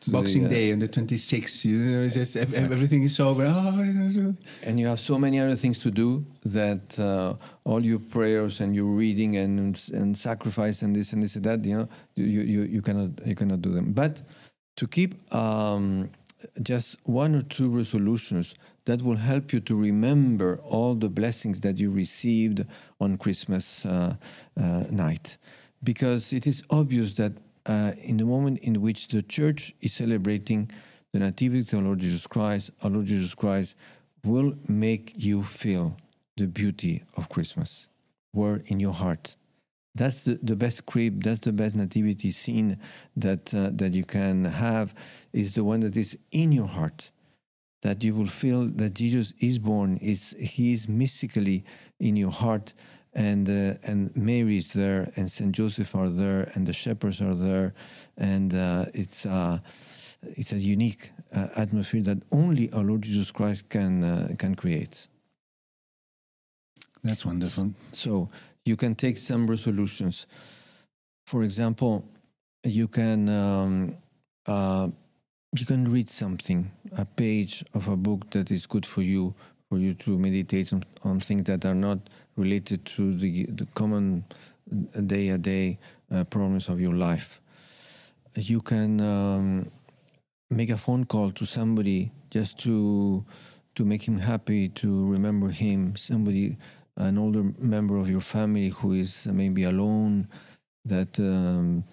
to 0.04 0.10
Boxing 0.10 0.42
the, 0.42 0.48
uh, 0.48 0.50
Day 0.50 0.72
on 0.72 0.78
the 0.80 0.88
26th, 0.88 1.64
you 1.64 1.78
know, 1.78 2.02
it's 2.02 2.14
just 2.14 2.36
ev- 2.36 2.54
everything 2.54 3.02
is 3.02 3.18
over. 3.20 3.46
Oh, 3.48 4.34
and 4.62 4.78
you 4.78 4.86
have 4.86 5.00
so 5.00 5.18
many 5.18 5.40
other 5.40 5.56
things 5.56 5.78
to 5.78 5.90
do 5.90 6.26
that 6.44 6.98
uh, 6.98 7.34
all 7.64 7.84
your 7.84 7.98
prayers 7.98 8.60
and 8.60 8.74
your 8.74 8.86
reading 8.86 9.36
and 9.36 9.80
and 9.92 10.16
sacrifice 10.16 10.82
and 10.82 10.94
this 10.94 11.12
and 11.12 11.22
this 11.22 11.36
and 11.36 11.44
that 11.44 11.64
you 11.64 11.76
know 11.78 11.88
you 12.16 12.26
you, 12.26 12.62
you 12.62 12.82
cannot 12.82 13.10
you 13.26 13.34
cannot 13.34 13.62
do 13.62 13.72
them. 13.72 13.92
But 13.92 14.22
to 14.76 14.86
keep 14.86 15.14
um, 15.34 16.10
just 16.62 16.98
one 17.04 17.34
or 17.34 17.42
two 17.42 17.70
resolutions 17.70 18.54
that 18.84 19.00
will 19.00 19.16
help 19.16 19.52
you 19.52 19.60
to 19.60 19.74
remember 19.74 20.60
all 20.64 20.94
the 20.94 21.08
blessings 21.08 21.60
that 21.60 21.78
you 21.78 21.90
received 21.90 22.66
on 23.00 23.16
Christmas 23.16 23.86
uh, 23.86 24.16
uh, 24.60 24.84
night 24.90 25.38
because 25.84 26.32
it 26.32 26.46
is 26.46 26.64
obvious 26.70 27.14
that 27.14 27.32
uh, 27.66 27.92
in 28.02 28.16
the 28.16 28.24
moment 28.24 28.58
in 28.60 28.80
which 28.80 29.08
the 29.08 29.22
church 29.22 29.74
is 29.80 29.92
celebrating 29.92 30.70
the 31.12 31.18
Nativity 31.20 31.76
of 31.76 31.84
Lord 31.84 32.00
Jesus 32.00 32.26
Christ, 32.26 32.70
our 32.82 32.90
Lord 32.90 33.06
Jesus 33.06 33.34
Christ 33.34 33.76
will 34.24 34.54
make 34.68 35.12
you 35.16 35.42
feel 35.42 35.96
the 36.36 36.46
beauty 36.46 37.02
of 37.16 37.28
Christmas. 37.28 37.88
Where 38.32 38.62
in 38.66 38.80
your 38.80 38.92
heart. 38.92 39.36
That's 39.94 40.22
the, 40.22 40.40
the 40.42 40.56
best 40.56 40.86
crib, 40.86 41.22
that's 41.22 41.40
the 41.40 41.52
best 41.52 41.76
nativity 41.76 42.32
scene 42.32 42.78
that, 43.16 43.54
uh, 43.54 43.70
that 43.74 43.92
you 43.92 44.04
can 44.04 44.44
have, 44.44 44.92
is 45.32 45.52
the 45.52 45.62
one 45.62 45.80
that 45.80 45.96
is 45.96 46.18
in 46.32 46.50
your 46.50 46.66
heart. 46.66 47.12
That 47.82 48.02
you 48.02 48.14
will 48.14 48.26
feel 48.26 48.66
that 48.66 48.94
Jesus 48.94 49.34
is 49.38 49.60
born, 49.60 49.98
is 49.98 50.34
he 50.40 50.72
is 50.72 50.88
mystically 50.88 51.64
in 52.00 52.16
your 52.16 52.32
heart, 52.32 52.74
and 53.14 53.48
uh, 53.48 53.78
and 53.84 54.14
Mary 54.16 54.58
is 54.58 54.72
there, 54.72 55.10
and 55.16 55.30
Saint 55.30 55.52
Joseph 55.52 55.94
are 55.94 56.08
there, 56.08 56.50
and 56.54 56.66
the 56.66 56.72
shepherds 56.72 57.20
are 57.20 57.34
there, 57.34 57.74
and 58.16 58.54
uh, 58.54 58.86
it's 58.92 59.24
uh, 59.26 59.58
it's 60.22 60.52
a 60.52 60.58
unique 60.58 61.12
uh, 61.34 61.48
atmosphere 61.56 62.02
that 62.02 62.18
only 62.32 62.72
our 62.72 62.82
Lord 62.82 63.02
Jesus 63.02 63.30
Christ 63.30 63.68
can 63.68 64.04
uh, 64.04 64.34
can 64.38 64.54
create. 64.54 65.08
That's 67.02 67.24
wonderful. 67.24 67.74
So 67.92 68.30
you 68.64 68.76
can 68.76 68.94
take 68.94 69.18
some 69.18 69.46
resolutions. 69.46 70.26
For 71.26 71.44
example, 71.44 72.04
you 72.64 72.88
can 72.88 73.28
um, 73.28 73.96
uh, 74.46 74.88
you 75.58 75.66
can 75.66 75.90
read 75.90 76.10
something, 76.10 76.70
a 76.96 77.04
page 77.04 77.64
of 77.74 77.88
a 77.88 77.96
book 77.96 78.30
that 78.30 78.50
is 78.50 78.66
good 78.66 78.84
for 78.84 79.02
you, 79.02 79.34
for 79.68 79.78
you 79.78 79.94
to 79.94 80.18
meditate 80.18 80.72
on, 80.72 80.82
on 81.04 81.20
things 81.20 81.44
that 81.44 81.64
are 81.64 81.74
not 81.74 81.98
related 82.36 82.84
to 82.84 83.14
the 83.16 83.46
the 83.46 83.66
common 83.74 84.24
day 85.06 85.28
a 85.30 85.38
day 85.38 85.78
problems 86.30 86.68
of 86.68 86.80
your 86.80 86.94
life. 86.94 87.40
You 88.36 88.60
can 88.60 89.00
um, 89.00 89.70
make 90.50 90.70
a 90.70 90.76
phone 90.76 91.04
call 91.04 91.30
to 91.32 91.44
somebody 91.44 92.10
just 92.30 92.58
to 92.60 93.24
to 93.74 93.84
make 93.84 94.02
him 94.06 94.18
happy, 94.18 94.68
to 94.68 95.06
remember 95.10 95.48
him. 95.48 95.96
Somebody 95.96 96.56
an 96.96 97.18
older 97.18 97.42
member 97.58 97.96
of 97.96 98.08
your 98.08 98.20
family 98.20 98.68
who 98.68 98.92
is 98.92 99.26
maybe 99.26 99.64
alone, 99.64 100.28
that 100.84 101.18
um, 101.18 101.84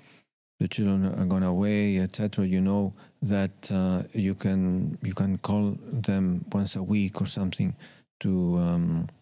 the 0.59 0.67
children 0.67 1.05
are 1.05 1.25
gone 1.25 1.43
away, 1.43 1.97
etc. 1.99 2.45
You 2.45 2.61
know 2.61 2.93
that 3.21 3.71
uh, 3.71 4.03
you 4.13 4.35
can 4.35 4.97
you 5.01 5.13
can 5.13 5.37
call 5.39 5.75
them 5.91 6.45
once 6.51 6.75
a 6.75 6.83
week 6.83 7.21
or 7.21 7.25
something 7.25 7.75
to 8.19 8.57
um, 8.57 9.07
uh, 9.07 9.07
uh, 9.07 9.20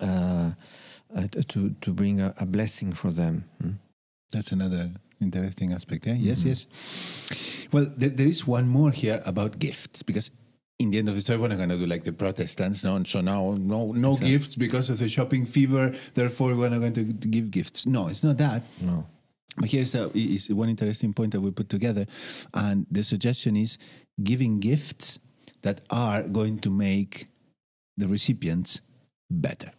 to 0.00 1.70
to 1.80 1.92
bring 1.92 2.20
a, 2.20 2.34
a 2.40 2.46
blessing 2.46 2.92
for 2.92 3.10
them. 3.10 3.44
Hmm? 3.60 3.70
That's 4.32 4.52
another 4.52 4.90
interesting 5.20 5.72
aspect. 5.72 6.06
Yeah? 6.06 6.14
Yes, 6.14 6.42
Mhm. 6.42 6.46
yes. 6.46 6.66
Well, 7.72 7.86
there, 7.96 8.10
there 8.10 8.26
is 8.28 8.46
one 8.46 8.68
more 8.68 8.90
here 8.90 9.22
about 9.24 9.58
gifts 9.58 10.02
because 10.02 10.30
in 10.78 10.90
the 10.90 10.98
end 10.98 11.08
of 11.08 11.14
the 11.14 11.20
story, 11.20 11.38
we're 11.38 11.48
not 11.48 11.58
going 11.58 11.68
to 11.70 11.78
do 11.78 11.86
like 11.86 12.02
the 12.04 12.12
Protestants. 12.12 12.82
No, 12.84 12.96
And 12.96 13.06
so 13.06 13.20
now 13.20 13.54
no 13.58 13.92
no 13.92 14.12
Exactly. 14.12 14.30
gifts 14.30 14.56
because 14.56 14.90
of 14.90 14.98
the 14.98 15.08
shopping 15.08 15.46
fever. 15.46 15.94
Therefore, 16.14 16.54
we're 16.56 16.68
not 16.70 16.80
going 16.80 16.94
to 16.94 17.04
give 17.04 17.50
gifts. 17.50 17.86
No, 17.86 18.08
it's 18.08 18.22
not 18.24 18.38
that. 18.38 18.62
No. 18.80 19.06
But 19.56 19.70
here's 19.70 19.94
a, 19.94 20.10
is 20.14 20.50
one 20.50 20.68
interesting 20.68 21.12
point 21.14 21.30
that 21.32 21.40
we 21.40 21.52
put 21.52 21.68
together, 21.68 22.06
and 22.52 22.86
the 22.90 23.04
suggestion 23.04 23.54
is 23.56 23.78
giving 24.22 24.58
gifts 24.58 25.20
that 25.62 25.80
are 25.90 26.24
going 26.28 26.58
to 26.58 26.70
make 26.70 27.28
the 27.96 28.08
recipients 28.08 28.80
better. 29.30 29.70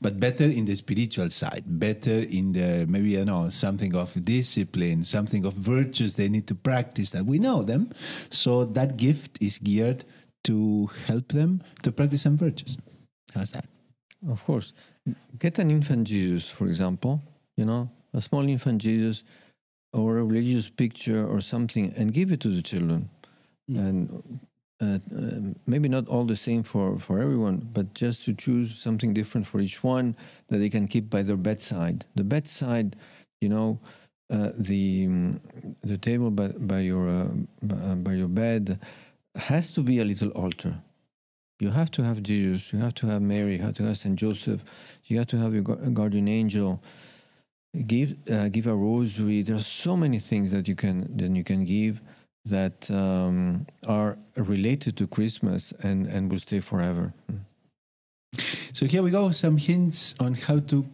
But 0.00 0.18
better 0.18 0.44
in 0.44 0.64
the 0.64 0.76
spiritual 0.76 1.30
side, 1.30 1.64
better 1.66 2.20
in 2.20 2.52
the 2.52 2.86
maybe 2.88 3.10
you 3.10 3.24
know 3.24 3.50
something 3.50 3.94
of 3.94 4.24
discipline, 4.24 5.04
something 5.04 5.44
of 5.44 5.54
virtues 5.54 6.14
they 6.14 6.28
need 6.28 6.46
to 6.46 6.54
practice 6.54 7.10
that 7.10 7.26
we 7.26 7.38
know 7.38 7.62
them. 7.62 7.92
So 8.30 8.64
that 8.64 8.96
gift 8.96 9.38
is 9.40 9.58
geared 9.58 10.04
to 10.44 10.88
help 11.06 11.32
them 11.32 11.62
to 11.82 11.92
practice 11.92 12.22
some 12.22 12.36
virtues. 12.36 12.78
How's 13.34 13.50
that? 13.50 13.66
Of 14.28 14.44
course. 14.44 14.72
Get 15.38 15.58
an 15.58 15.70
infant 15.70 16.06
Jesus, 16.06 16.48
for 16.48 16.66
example, 16.66 17.22
you 17.56 17.64
know, 17.64 17.90
a 18.14 18.20
small 18.20 18.48
infant 18.48 18.80
Jesus 18.80 19.24
or 19.92 20.18
a 20.18 20.24
religious 20.24 20.70
picture 20.70 21.26
or 21.26 21.40
something 21.40 21.92
and 21.96 22.12
give 22.12 22.32
it 22.32 22.40
to 22.40 22.48
the 22.48 22.62
children. 22.62 23.10
Mm. 23.70 23.78
And 23.78 24.40
uh, 24.80 24.98
uh, 25.16 25.40
maybe 25.66 25.88
not 25.88 26.06
all 26.08 26.24
the 26.24 26.36
same 26.36 26.62
for, 26.62 26.98
for 26.98 27.18
everyone, 27.18 27.68
but 27.72 27.94
just 27.94 28.24
to 28.24 28.34
choose 28.34 28.78
something 28.78 29.14
different 29.14 29.46
for 29.46 29.60
each 29.60 29.82
one 29.82 30.14
that 30.48 30.58
they 30.58 30.68
can 30.68 30.86
keep 30.86 31.08
by 31.08 31.22
their 31.22 31.36
bedside. 31.36 32.04
The 32.14 32.24
bedside, 32.24 32.96
you 33.40 33.48
know, 33.48 33.78
uh, 34.30 34.50
the 34.58 35.06
mm, 35.06 35.40
the 35.82 35.96
table 35.96 36.30
by, 36.30 36.48
by 36.48 36.80
your 36.80 37.08
uh, 37.08 37.28
by, 37.62 38.10
uh, 38.10 38.14
your 38.14 38.28
bed 38.28 38.78
has 39.36 39.70
to 39.70 39.82
be 39.82 40.00
a 40.00 40.04
little 40.04 40.30
altar. 40.30 40.74
You 41.60 41.70
have 41.70 41.90
to 41.92 42.02
have 42.02 42.22
Jesus. 42.22 42.72
You 42.72 42.80
have 42.80 42.94
to 42.96 43.06
have 43.06 43.22
Mary. 43.22 43.56
You 43.56 43.62
have 43.62 43.74
to 43.74 43.84
have 43.84 43.96
Saint 43.96 44.16
Joseph. 44.18 44.62
You 45.06 45.18
have 45.18 45.28
to 45.28 45.38
have 45.38 45.54
your 45.54 45.62
guardian 45.62 46.28
angel. 46.28 46.82
Give 47.86 48.16
uh, 48.30 48.48
give 48.48 48.66
a 48.66 48.74
rosary. 48.74 49.42
There 49.42 49.56
are 49.56 49.60
so 49.60 49.96
many 49.96 50.18
things 50.18 50.50
that 50.50 50.68
you 50.68 50.74
can 50.74 51.16
that 51.16 51.30
you 51.30 51.44
can 51.44 51.64
give 51.64 52.02
that 52.46 52.90
um, 52.90 53.66
are 53.86 54.18
related 54.36 54.96
to 54.96 55.06
Christmas 55.06 55.72
and 55.82 56.06
and 56.06 56.30
will 56.30 56.38
stay 56.38 56.60
forever. 56.60 57.12
So 58.72 58.86
here 58.86 59.02
we 59.02 59.10
go. 59.10 59.30
Some 59.30 59.56
hints 59.56 60.14
on 60.20 60.34
how 60.34 60.60
to 60.60 60.84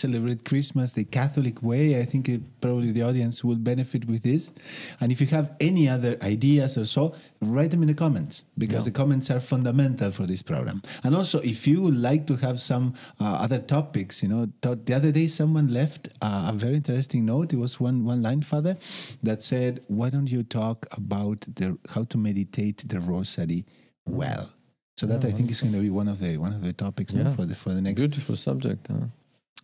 celebrate 0.00 0.44
Christmas 0.44 0.92
the 0.92 1.04
Catholic 1.04 1.62
way. 1.62 1.98
I 1.98 2.04
think 2.04 2.28
it, 2.28 2.40
probably 2.60 2.92
the 2.92 3.02
audience 3.02 3.42
will 3.42 3.56
benefit 3.56 4.06
with 4.06 4.22
this. 4.22 4.52
And 5.00 5.10
if 5.10 5.20
you 5.20 5.26
have 5.28 5.52
any 5.60 5.88
other 5.88 6.16
ideas 6.22 6.78
or 6.78 6.84
so, 6.84 7.14
write 7.40 7.72
them 7.72 7.82
in 7.82 7.88
the 7.88 7.94
comments 7.94 8.44
because 8.56 8.84
Yeah. 8.86 8.92
the 8.92 8.98
comments 8.98 9.30
are 9.30 9.40
fundamental 9.40 10.10
for 10.12 10.26
this 10.26 10.42
program. 10.42 10.82
And 11.02 11.14
also, 11.16 11.40
if 11.40 11.66
you 11.66 11.82
would 11.82 11.96
like 11.96 12.26
to 12.28 12.36
have 12.36 12.60
some 12.60 12.94
uh, 13.20 13.24
other 13.24 13.58
topics, 13.58 14.22
you 14.22 14.28
know, 14.28 14.48
th- 14.62 14.78
the 14.84 14.94
other 14.94 15.10
day 15.12 15.26
someone 15.26 15.72
left 15.72 16.08
uh, 16.22 16.50
a 16.52 16.56
very 16.56 16.76
interesting 16.76 17.24
note. 17.26 17.52
It 17.52 17.56
was 17.58 17.80
one 17.80 18.04
one 18.04 18.22
line, 18.22 18.42
Father, 18.42 18.76
that 19.22 19.42
said, 19.42 19.80
"Why 19.88 20.10
don't 20.10 20.30
you 20.30 20.42
talk 20.44 20.86
about 20.96 21.40
the 21.56 21.78
how 21.94 22.04
to 22.04 22.16
meditate 22.18 22.88
the 22.88 23.00
Rosary 23.00 23.64
well?" 24.06 24.50
So 24.96 25.06
that 25.06 25.24
I 25.24 25.32
think 25.32 25.50
is 25.50 25.60
going 25.62 25.72
to 25.72 25.80
be 25.80 25.90
one 25.90 26.08
of 26.08 26.18
the 26.20 26.36
one 26.36 26.52
of 26.52 26.62
the 26.62 26.72
topics 26.74 27.12
no, 27.14 27.22
Yeah. 27.22 27.34
for 27.34 27.44
the 27.46 27.54
for 27.54 27.72
the 27.74 27.80
next 27.80 28.00
Beautiful 28.00 28.36
subject. 28.36 28.86
Huh? 28.86 29.06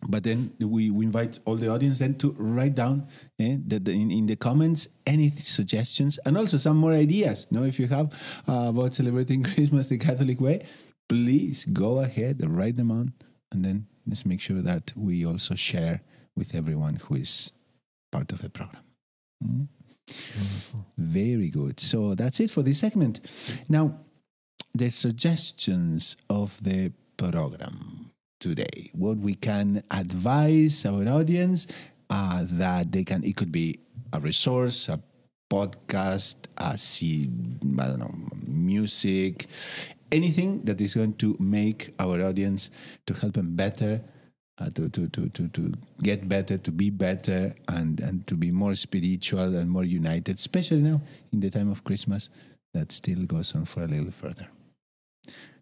But 0.07 0.23
then 0.23 0.53
we, 0.59 0.89
we 0.91 1.05
invite 1.05 1.39
all 1.45 1.55
the 1.55 1.69
audience 1.69 1.99
then 1.99 2.15
to 2.15 2.31
write 2.37 2.75
down 2.75 3.07
eh, 3.39 3.57
the, 3.65 3.79
the, 3.79 3.91
in, 3.91 4.11
in 4.11 4.25
the 4.27 4.35
comments 4.35 4.87
any 5.07 5.31
suggestions 5.31 6.19
and 6.19 6.37
also 6.37 6.57
some 6.57 6.77
more 6.77 6.93
ideas. 6.93 7.47
You 7.49 7.59
know, 7.59 7.65
if 7.65 7.79
you 7.79 7.87
have 7.87 8.13
uh, 8.47 8.67
about 8.69 8.93
celebrating 8.93 9.43
Christmas 9.55 9.89
the 9.89 9.97
Catholic 9.97 10.39
way, 10.39 10.65
please 11.09 11.65
go 11.65 11.99
ahead 11.99 12.39
and 12.41 12.55
write 12.55 12.75
them 12.75 12.91
on, 12.91 13.13
and 13.51 13.65
then 13.65 13.87
let's 14.05 14.25
make 14.25 14.41
sure 14.41 14.61
that 14.61 14.93
we 14.95 15.25
also 15.25 15.55
share 15.55 16.01
with 16.35 16.53
everyone 16.53 16.97
who 16.97 17.15
is 17.15 17.51
part 18.11 18.31
of 18.31 18.41
the 18.41 18.49
program. 18.49 18.83
Mm? 19.43 19.67
Very 20.97 21.49
good. 21.49 21.79
So 21.79 22.15
that's 22.15 22.39
it 22.39 22.51
for 22.51 22.61
this 22.61 22.79
segment. 22.79 23.19
Now, 23.67 23.99
the 24.73 24.89
suggestions 24.89 26.17
of 26.29 26.63
the 26.63 26.91
program 27.17 28.06
today. 28.39 28.91
What 28.93 29.17
we 29.17 29.35
can 29.35 29.83
advise 29.91 30.85
our 30.85 31.07
audience 31.07 31.67
uh, 32.09 32.45
that 32.49 32.91
they 32.91 33.03
can. 33.03 33.23
It 33.23 33.35
could 33.35 33.51
be 33.51 33.79
a 34.13 34.19
resource, 34.19 34.89
a 34.89 35.01
podcast, 35.49 36.35
a 36.57 36.77
see, 36.77 37.29
I 37.79 37.87
don't 37.87 37.99
know, 37.99 38.15
music, 38.45 39.47
anything 40.11 40.63
that 40.63 40.79
is 40.81 40.95
going 40.95 41.13
to 41.15 41.35
make 41.39 41.93
our 41.99 42.23
audience 42.23 42.69
to 43.05 43.13
help 43.13 43.33
them 43.33 43.55
better. 43.55 44.01
Uh, 44.59 44.71
to, 44.71 44.89
to, 44.89 45.07
to, 45.09 45.29
to, 45.29 45.47
to 45.49 45.71
get 46.01 46.27
better, 46.27 46.57
to 46.57 46.71
be 46.71 46.89
better, 46.89 47.53
and, 47.67 47.99
and 47.99 48.25
to 48.25 48.33
be 48.33 48.49
more 48.49 48.73
spiritual 48.73 49.55
and 49.55 49.69
more 49.69 49.83
united, 49.83 50.35
especially 50.39 50.81
now 50.81 50.99
in 51.31 51.41
the 51.41 51.49
time 51.51 51.69
of 51.69 51.83
Christmas, 51.83 52.31
that 52.73 52.91
still 52.91 53.23
goes 53.25 53.53
on 53.53 53.65
for 53.65 53.83
a 53.83 53.87
little 53.87 54.09
further. 54.09 54.47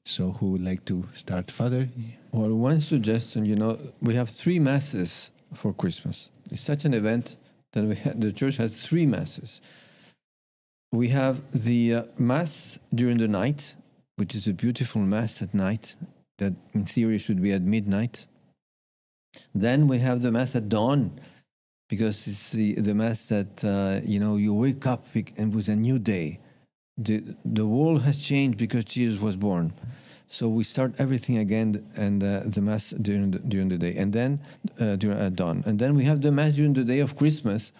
So, 0.07 0.31
who 0.33 0.51
would 0.51 0.63
like 0.63 0.85
to 0.85 1.07
start, 1.15 1.49
Father? 1.49 1.87
Well, 2.31 2.53
one 2.53 2.79
suggestion, 2.79 3.45
you 3.45 3.55
know, 3.55 3.79
we 4.01 4.13
have 4.13 4.29
three 4.29 4.59
masses 4.59 5.31
for 5.53 5.73
Christmas. 5.73 6.29
It's 6.51 6.61
such 6.61 6.85
an 6.85 6.93
event 6.93 7.37
that 7.73 7.97
ha- 7.97 8.13
the 8.15 8.31
church 8.31 8.57
has 8.57 8.85
three 8.85 9.07
masses. 9.07 9.61
We 10.91 11.07
have 11.09 11.41
the 11.51 11.95
uh, 11.95 12.03
mass 12.19 12.77
during 12.93 13.17
the 13.17 13.27
night, 13.27 13.75
which 14.17 14.35
is 14.35 14.47
a 14.47 14.53
beautiful 14.53 15.01
mass 15.01 15.41
at 15.41 15.55
night 15.55 15.95
that 16.37 16.53
in 16.73 16.85
theory 16.85 17.17
should 17.17 17.41
be 17.41 17.51
at 17.51 17.63
midnight. 17.63 18.27
Then 19.55 19.87
we 19.87 19.97
have 19.99 20.21
the 20.21 20.31
mass 20.31 20.55
at 20.55 20.69
dawn, 20.69 21.19
because 21.89 22.27
it's 22.27 22.51
the, 22.51 22.75
the 22.75 22.93
mass 22.93 23.25
that 23.25 23.63
uh, 23.65 24.05
you 24.05 24.19
know 24.19 24.37
you 24.37 24.53
wake 24.53 24.85
up 24.85 25.05
and 25.37 25.53
with 25.53 25.67
a 25.67 25.75
new 25.75 25.97
day. 25.97 26.39
The 26.97 27.23
the 27.43 27.67
world 27.67 28.03
has 28.03 28.17
changed 28.17 28.57
because 28.57 28.85
Jesus 28.85 29.19
was 29.19 29.35
born. 29.35 29.73
So 30.27 30.49
we 30.49 30.63
start 30.63 30.95
everything 30.97 31.37
again 31.37 31.85
and 31.95 32.23
uh, 32.23 32.41
the 32.45 32.61
mass 32.61 32.89
during 32.89 33.31
the, 33.31 33.39
during 33.39 33.69
the 33.69 33.77
day, 33.77 33.95
and 33.95 34.11
then 34.11 34.39
uh, 34.79 34.95
during 34.95 35.17
at 35.17 35.35
dawn, 35.35 35.63
and 35.65 35.77
then 35.77 35.95
we 35.95 36.03
have 36.05 36.21
the 36.21 36.31
mass 36.31 36.55
during 36.55 36.73
the 36.73 36.83
day 36.83 36.99
of 36.99 37.15
Christmas, 37.15 37.71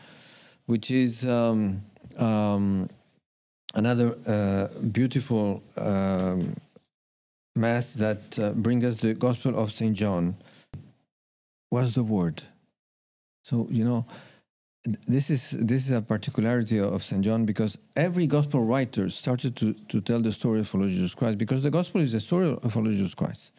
which 0.65 0.91
is 0.91 1.25
um, 1.25 1.81
um, 2.17 2.89
another 3.73 4.15
uh, 4.27 4.67
beautiful 4.89 5.63
um, 5.77 6.55
mass 7.55 7.93
that 7.93 8.37
uh, 8.37 8.51
brings 8.51 8.85
us 8.85 8.95
the 8.97 9.13
Gospel 9.13 9.57
of 9.57 9.73
Saint 9.73 9.95
John. 9.95 10.35
Was 11.71 11.93
the 11.93 12.03
word? 12.03 12.43
So 13.43 13.67
you 13.71 13.83
know, 13.83 14.05
this 14.85 15.29
is 15.29 15.51
this 15.51 15.87
is 15.87 15.91
a 15.91 16.01
particularity 16.01 16.79
of 16.79 17.03
St. 17.03 17.23
John 17.23 17.45
because 17.45 17.77
every 17.95 18.27
gospel 18.27 18.63
writer 18.63 19.09
started 19.09 19.55
to, 19.57 19.73
to 19.73 20.01
tell 20.01 20.19
the 20.19 20.31
story 20.31 20.59
of 20.59 20.73
our 20.75 20.81
Jesus 20.87 21.15
Christ 21.15 21.37
because 21.37 21.63
the 21.63 21.71
gospel 21.71 22.01
is 22.01 22.11
the 22.11 22.19
story 22.19 22.49
of 22.51 22.77
our 22.77 22.83
Jesus 22.83 23.15
Christ. 23.15 23.51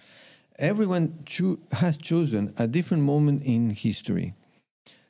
Everyone 0.58 1.18
cho- 1.26 1.58
has 1.72 1.96
chosen 1.96 2.54
a 2.56 2.66
different 2.66 3.02
moment 3.02 3.42
in 3.42 3.70
history. 3.70 4.34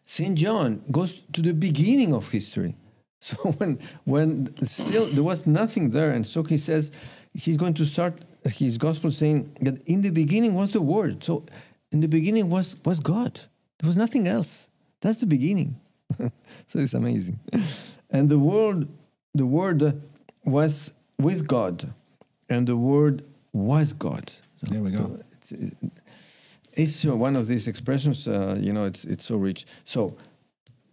St. 0.07 0.37
John 0.37 0.83
goes 0.91 1.23
to 1.33 1.43
the 1.43 1.53
beginning 1.53 2.15
of 2.15 2.31
history. 2.31 2.75
So 3.19 3.37
when 3.59 3.79
when 4.05 4.49
still 4.67 5.07
there 5.07 5.25
was 5.25 5.47
nothing 5.47 5.91
there, 5.91 6.13
and 6.13 6.25
so 6.27 6.43
he 6.43 6.59
says 6.59 6.91
he's 7.35 7.57
going 7.57 7.75
to 7.75 7.87
start 7.87 8.25
his 8.45 8.79
gospel 8.79 9.11
saying 9.11 9.51
that 9.63 9.83
in 9.89 10.03
the 10.03 10.11
beginning 10.11 10.55
was 10.55 10.73
the 10.73 10.83
word. 10.83 11.25
So 11.25 11.45
in 11.91 12.01
the 12.01 12.09
beginning 12.09 12.51
was 12.51 12.77
was 12.85 13.01
God. 13.01 13.41
There 13.79 13.89
was 13.89 13.97
nothing 13.97 14.29
else. 14.29 14.71
That's 15.01 15.19
the 15.19 15.27
beginning. 15.27 15.81
so 16.19 16.79
it's 16.79 16.95
amazing. 16.95 17.39
And 18.11 18.29
the 18.29 18.39
word, 18.39 18.89
the 19.35 19.47
word 19.47 20.01
was 20.45 20.93
with 21.19 21.47
God, 21.47 21.93
and 22.49 22.67
the 22.67 22.77
word 22.77 23.25
was 23.53 23.93
God. 23.93 24.31
So 24.57 24.67
there 24.69 24.81
we 24.81 24.91
go. 24.91 25.19
It's, 25.33 25.53
it's 26.73 27.05
one 27.05 27.37
of 27.37 27.47
these 27.47 27.67
expressions. 27.67 28.29
Uh, 28.29 28.57
you 28.61 28.73
know, 28.73 28.85
it's 28.85 29.05
it's 29.05 29.27
so 29.27 29.37
rich. 29.37 29.67
So. 29.85 30.17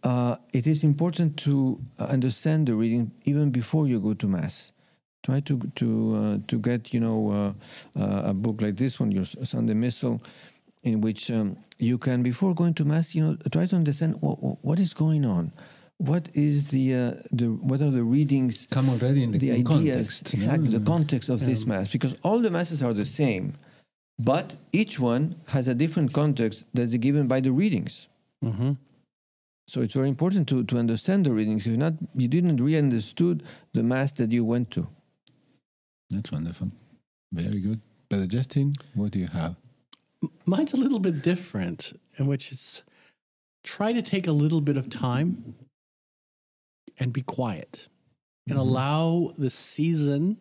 Uh, 0.05 0.35
it 0.51 0.67
is 0.67 0.83
important 0.83 1.37
to 1.37 1.79
understand 1.97 2.67
the 2.67 2.75
reading 2.75 3.09
even 3.23 3.51
before 3.51 3.87
you 3.87 4.01
go 4.01 4.13
to 4.13 4.27
mass. 4.27 4.73
Try 5.23 5.39
to 5.39 5.57
to 5.75 6.15
uh, 6.15 6.37
to 6.49 6.59
get 6.59 6.93
you 6.93 6.99
know 6.99 7.31
uh, 7.31 7.53
uh, 7.97 8.31
a 8.31 8.33
book 8.33 8.61
like 8.61 8.75
this 8.75 8.99
one, 8.99 9.11
your 9.13 9.23
Sunday 9.23 9.73
Missal, 9.73 10.21
in 10.83 11.01
which 11.01 11.31
um, 11.31 11.57
you 11.79 11.97
can, 11.97 12.23
before 12.23 12.53
going 12.53 12.73
to 12.75 12.85
mass, 12.85 13.15
you 13.15 13.23
know, 13.25 13.37
try 13.51 13.65
to 13.65 13.75
understand 13.75 14.21
what, 14.21 14.35
what 14.63 14.79
is 14.79 14.93
going 14.93 15.25
on. 15.25 15.51
What 15.97 16.29
is 16.33 16.69
the 16.69 16.95
uh, 16.95 17.11
the 17.31 17.45
what 17.45 17.79
are 17.79 17.91
the 17.91 18.03
readings? 18.03 18.67
Come 18.71 18.89
already 18.89 19.23
in 19.23 19.31
the, 19.31 19.37
the 19.37 19.51
ideas, 19.51 19.67
context, 19.67 20.33
exactly 20.33 20.69
the 20.69 20.83
context 20.83 21.29
of 21.29 21.39
yeah. 21.39 21.47
this 21.47 21.65
mass, 21.65 21.91
because 21.91 22.17
all 22.23 22.41
the 22.41 22.49
masses 22.49 22.83
are 22.83 22.93
the 22.93 23.05
same, 23.05 23.53
but 24.19 24.57
each 24.73 24.99
one 24.99 25.35
has 25.45 25.67
a 25.67 25.75
different 25.75 26.11
context 26.11 26.65
that's 26.73 26.95
given 26.97 27.27
by 27.27 27.39
the 27.39 27.51
readings. 27.51 28.09
Mm-hmm. 28.43 28.73
So 29.67 29.81
it's 29.81 29.93
very 29.93 30.09
important 30.09 30.49
to, 30.49 30.63
to 30.65 30.77
understand 30.77 31.25
the 31.25 31.31
readings. 31.31 31.67
If 31.67 31.77
not, 31.77 31.93
you 32.15 32.27
didn't 32.27 32.57
really 32.57 32.77
understood 32.77 33.43
the 33.73 33.83
mass 33.83 34.11
that 34.13 34.31
you 34.31 34.43
went 34.43 34.71
to. 34.71 34.87
That's 36.09 36.31
wonderful. 36.31 36.71
Very 37.31 37.61
good. 37.61 37.79
Brother 38.09 38.27
Justin, 38.27 38.73
what 38.93 39.11
do 39.11 39.19
you 39.19 39.27
have? 39.27 39.55
Mine's 40.45 40.73
a 40.73 40.77
little 40.77 40.99
bit 40.99 41.21
different, 41.21 41.99
in 42.17 42.27
which 42.27 42.51
it's 42.51 42.83
try 43.63 43.93
to 43.93 44.01
take 44.01 44.27
a 44.27 44.31
little 44.31 44.61
bit 44.61 44.77
of 44.77 44.89
time 44.89 45.55
and 46.99 47.13
be 47.13 47.21
quiet 47.21 47.87
and 48.47 48.57
mm-hmm. 48.57 48.67
allow 48.67 49.31
the 49.37 49.49
season, 49.49 50.37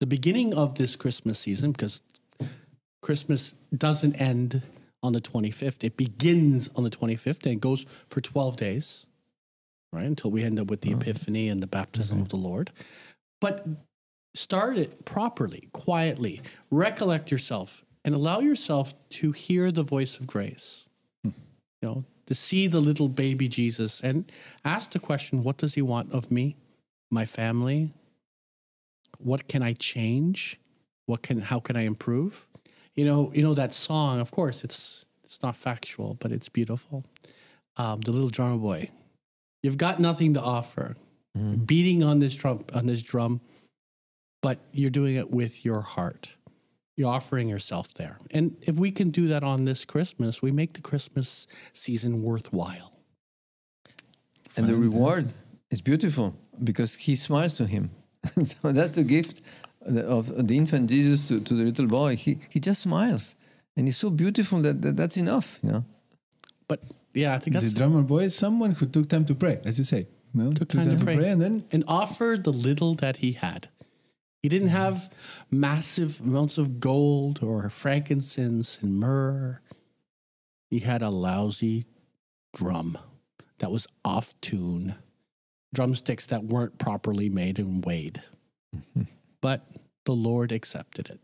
the 0.00 0.06
beginning 0.06 0.54
of 0.54 0.74
this 0.74 0.96
Christmas 0.96 1.38
season, 1.38 1.72
because 1.72 2.00
Christmas 3.02 3.54
doesn't 3.76 4.20
end 4.20 4.62
on 5.02 5.12
the 5.12 5.20
25th. 5.20 5.84
It 5.84 5.96
begins 5.96 6.68
on 6.74 6.84
the 6.84 6.90
25th 6.90 7.44
and 7.44 7.54
it 7.54 7.60
goes 7.60 7.86
for 8.08 8.20
12 8.20 8.56
days, 8.56 9.06
right? 9.92 10.04
Until 10.04 10.30
we 10.30 10.42
end 10.42 10.60
up 10.60 10.68
with 10.68 10.82
the 10.82 10.94
oh. 10.94 10.98
Epiphany 10.98 11.48
and 11.48 11.62
the 11.62 11.66
baptism 11.66 12.20
of 12.20 12.28
the 12.28 12.36
Lord. 12.36 12.70
But 13.40 13.66
start 14.34 14.76
it 14.76 15.04
properly, 15.04 15.68
quietly. 15.72 16.42
Recollect 16.70 17.30
yourself 17.30 17.84
and 18.04 18.14
allow 18.14 18.40
yourself 18.40 18.94
to 19.10 19.32
hear 19.32 19.70
the 19.70 19.82
voice 19.82 20.18
of 20.18 20.26
grace. 20.26 20.86
Hmm. 21.22 21.30
You 21.82 21.88
know, 21.88 22.04
to 22.26 22.34
see 22.34 22.66
the 22.66 22.80
little 22.80 23.08
baby 23.08 23.48
Jesus 23.48 24.00
and 24.00 24.30
ask 24.64 24.92
the 24.92 24.98
question, 24.98 25.42
what 25.42 25.56
does 25.56 25.74
he 25.74 25.82
want 25.82 26.12
of 26.12 26.30
me, 26.30 26.56
my 27.10 27.26
family? 27.26 27.92
What 29.18 29.48
can 29.48 29.62
I 29.62 29.72
change? 29.74 30.58
What 31.06 31.22
can 31.22 31.40
how 31.40 31.58
can 31.58 31.76
I 31.76 31.82
improve? 31.82 32.46
You 32.94 33.04
know, 33.04 33.32
you 33.34 33.42
know 33.42 33.54
that 33.54 33.74
song. 33.74 34.20
Of 34.20 34.30
course, 34.30 34.62
it's 34.62 35.04
it's 35.24 35.42
not 35.42 35.56
factual, 35.56 36.14
but 36.20 36.32
it's 36.32 36.48
beautiful. 36.48 37.04
Um, 37.76 38.00
the 38.00 38.12
little 38.12 38.30
drummer 38.30 38.58
boy. 38.58 38.90
You've 39.62 39.76
got 39.78 40.00
nothing 40.00 40.34
to 40.34 40.40
offer. 40.40 40.96
Mm. 41.36 41.66
Beating 41.66 42.02
on 42.02 42.20
this 42.20 42.34
drum 42.34 42.64
on 42.72 42.86
this 42.86 43.02
drum, 43.02 43.40
but 44.40 44.58
you're 44.72 44.90
doing 44.90 45.16
it 45.16 45.30
with 45.30 45.64
your 45.64 45.80
heart. 45.80 46.34
You're 47.00 47.08
offering 47.08 47.48
yourself 47.48 47.94
there. 47.94 48.18
And 48.30 48.58
if 48.60 48.76
we 48.76 48.90
can 48.90 49.08
do 49.10 49.28
that 49.28 49.42
on 49.42 49.64
this 49.64 49.86
Christmas, 49.86 50.42
we 50.42 50.50
make 50.50 50.74
the 50.74 50.82
Christmas 50.82 51.46
season 51.72 52.22
worthwhile. 52.22 52.92
And 54.54 54.66
the 54.68 54.76
reward 54.76 55.32
is 55.70 55.80
beautiful 55.80 56.36
because 56.62 56.96
he 56.96 57.16
smiles 57.16 57.54
to 57.54 57.64
him. 57.64 57.90
so 58.44 58.70
that's 58.70 58.96
the 58.96 59.04
gift 59.16 59.40
of 59.86 60.46
the 60.46 60.54
infant 60.58 60.90
Jesus 60.90 61.26
to, 61.28 61.40
to 61.40 61.54
the 61.54 61.64
little 61.64 61.86
boy, 61.86 62.16
he, 62.16 62.38
he 62.50 62.60
just 62.60 62.82
smiles. 62.82 63.34
And 63.78 63.86
he's 63.86 63.96
so 63.96 64.10
beautiful 64.10 64.60
that, 64.60 64.82
that 64.82 64.98
that's 64.98 65.16
enough, 65.16 65.58
you 65.62 65.72
know. 65.72 65.84
But 66.68 66.82
yeah, 67.14 67.34
I 67.34 67.38
think 67.38 67.54
that's 67.54 67.72
the 67.72 67.78
drummer 67.78 68.02
boy 68.02 68.24
is 68.24 68.34
someone 68.34 68.72
who 68.72 68.84
took 68.84 69.08
time 69.08 69.24
to 69.24 69.34
pray, 69.34 69.58
as 69.64 69.78
you 69.78 69.84
say. 69.84 70.06
No, 70.34 70.50
took, 70.50 70.68
took 70.68 70.84
time, 70.84 70.98
to, 70.98 71.02
pray. 71.02 71.16
pray. 71.16 71.30
and 71.30 71.40
then 71.40 71.64
and 71.72 71.82
offered 71.88 72.44
the 72.44 72.52
little 72.52 72.92
that 72.96 73.16
he 73.16 73.32
had. 73.32 73.70
He 74.42 74.48
didn't 74.48 74.68
mm-hmm. 74.68 74.76
have 74.76 75.10
massive 75.50 76.20
amounts 76.20 76.58
of 76.58 76.80
gold 76.80 77.42
or 77.42 77.68
frankincense 77.68 78.78
and 78.80 78.98
myrrh. 78.98 79.60
He 80.70 80.80
had 80.80 81.02
a 81.02 81.10
lousy 81.10 81.86
drum 82.54 82.96
that 83.58 83.70
was 83.70 83.86
off 84.04 84.34
tune, 84.40 84.94
drumsticks 85.74 86.26
that 86.26 86.44
weren't 86.44 86.78
properly 86.78 87.28
made 87.28 87.58
and 87.58 87.84
weighed. 87.84 88.22
but 89.40 89.66
the 90.04 90.12
Lord 90.12 90.52
accepted 90.52 91.10
it. 91.10 91.20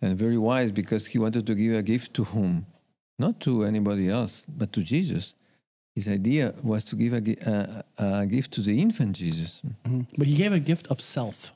And 0.00 0.16
very 0.16 0.38
wise 0.38 0.72
because 0.72 1.06
he 1.06 1.18
wanted 1.18 1.46
to 1.46 1.54
give 1.54 1.74
a 1.74 1.82
gift 1.82 2.14
to 2.14 2.24
whom? 2.24 2.66
Not 3.18 3.40
to 3.40 3.64
anybody 3.64 4.08
else, 4.08 4.46
but 4.48 4.72
to 4.74 4.82
Jesus. 4.82 5.34
His 5.94 6.08
idea 6.08 6.54
was 6.62 6.84
to 6.84 6.96
give 6.96 7.12
a, 7.12 7.84
a, 7.98 8.20
a 8.20 8.26
gift 8.26 8.52
to 8.52 8.60
the 8.60 8.80
infant 8.80 9.16
Jesus. 9.16 9.62
Mm-hmm. 9.84 10.02
But 10.16 10.26
he 10.28 10.36
gave 10.36 10.52
a 10.52 10.60
gift 10.60 10.86
of 10.88 11.00
self. 11.00 11.52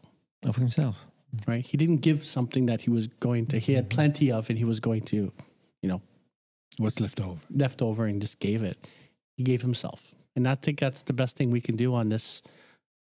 Of 0.47 0.57
himself. 0.57 1.07
right? 1.47 1.65
He 1.65 1.77
didn't 1.77 1.99
give 1.99 2.25
something 2.25 2.67
that 2.67 2.83
he 2.83 2.91
was 2.91 3.07
going 3.07 3.47
to, 3.47 3.59
he 3.59 3.75
had 3.75 3.89
mm-hmm. 3.89 3.97
plenty 3.97 4.33
of 4.33 4.49
and 4.51 4.59
he 4.59 4.65
was 4.65 4.81
going 4.81 5.03
to, 5.03 5.33
you 5.83 5.89
know, 5.89 6.03
What's 6.79 7.01
left 7.01 7.21
over? 7.21 7.39
left 7.51 7.83
over 7.83 8.07
and 8.07 8.21
just 8.21 8.41
gave 8.41 8.63
it. 8.63 8.79
He 9.37 9.45
gave 9.45 9.63
himself. 9.63 10.15
And 10.35 10.49
I 10.49 10.55
think 10.55 10.81
that's 10.81 11.03
the 11.03 11.13
best 11.13 11.37
thing 11.37 11.51
we 11.51 11.61
can 11.61 11.77
do 11.77 11.95
on 11.95 12.09
this 12.09 12.43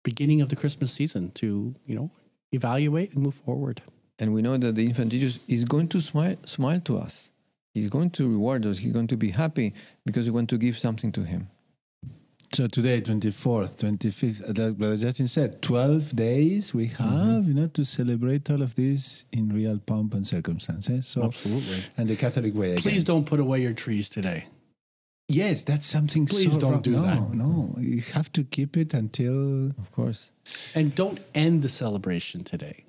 beginning 0.04 0.42
of 0.42 0.50
the 0.50 0.56
Christmas 0.56 0.92
season 0.92 1.32
to, 1.32 1.74
you 1.86 1.96
know, 1.96 2.12
evaluate 2.52 3.14
and 3.14 3.24
move 3.24 3.34
forward. 3.34 3.82
And 4.20 4.34
we 4.34 4.42
know 4.42 4.56
that 4.58 4.76
the 4.76 4.86
infant 4.86 5.12
Jesus 5.12 5.40
is 5.48 5.66
going 5.66 5.88
to 5.90 6.00
smile, 6.00 6.38
smile 6.46 6.80
to 6.82 7.00
us. 7.00 7.32
He's 7.74 7.88
going 7.88 8.12
to 8.12 8.30
reward 8.30 8.66
us. 8.66 8.78
He's 8.78 8.94
going 8.94 9.08
to 9.08 9.18
be 9.18 9.32
happy 9.32 9.74
because 10.06 10.28
we 10.28 10.32
want 10.32 10.50
to 10.52 10.58
give 10.58 10.78
something 10.78 11.12
to 11.14 11.24
him. 11.24 11.50
So 12.56 12.68
today, 12.68 13.02
24th, 13.02 13.76
25th, 13.76 14.42
uh, 14.42 14.64
like 14.64 14.78
Brother 14.78 14.96
Justin 14.96 15.28
said, 15.28 15.62
12 15.62 16.16
days 16.16 16.74
we 16.74 16.88
have, 16.88 17.50
you 17.50 17.54
know, 17.54 17.68
to 17.68 17.84
celebrate 17.84 18.50
all 18.50 18.62
of 18.62 18.76
this 18.76 19.26
in 19.34 19.50
real 19.50 19.78
pomp 19.78 20.14
and 20.14 20.26
circumstances. 20.26 21.06
So, 21.06 21.24
Absolutely. 21.24 21.84
and 21.98 22.08
the 22.08 22.16
Catholic 22.16 22.56
way 22.56 22.72
again. 22.72 22.82
Please 22.82 23.04
don't 23.04 23.26
put 23.26 23.42
away 23.42 23.62
your 23.62 23.74
trees 23.74 24.08
today. 24.08 24.46
Yes, 25.28 25.66
that's 25.66 25.86
something 25.86 26.28
Please 26.28 26.54
so 26.54 26.58
don't 26.58 26.72
wrong. 26.72 26.82
do 26.82 26.92
no, 26.92 27.02
that. 27.02 27.34
No, 27.34 27.76
you 27.78 28.00
have 28.14 28.32
to 28.32 28.46
keep 28.46 28.78
it 28.78 28.94
until 28.94 29.72
Of 29.72 29.92
course. 29.92 30.32
And 30.74 30.96
don't 30.96 31.20
end 31.36 31.62
the 31.62 31.68
celebration 31.68 32.46
today. 32.46 32.86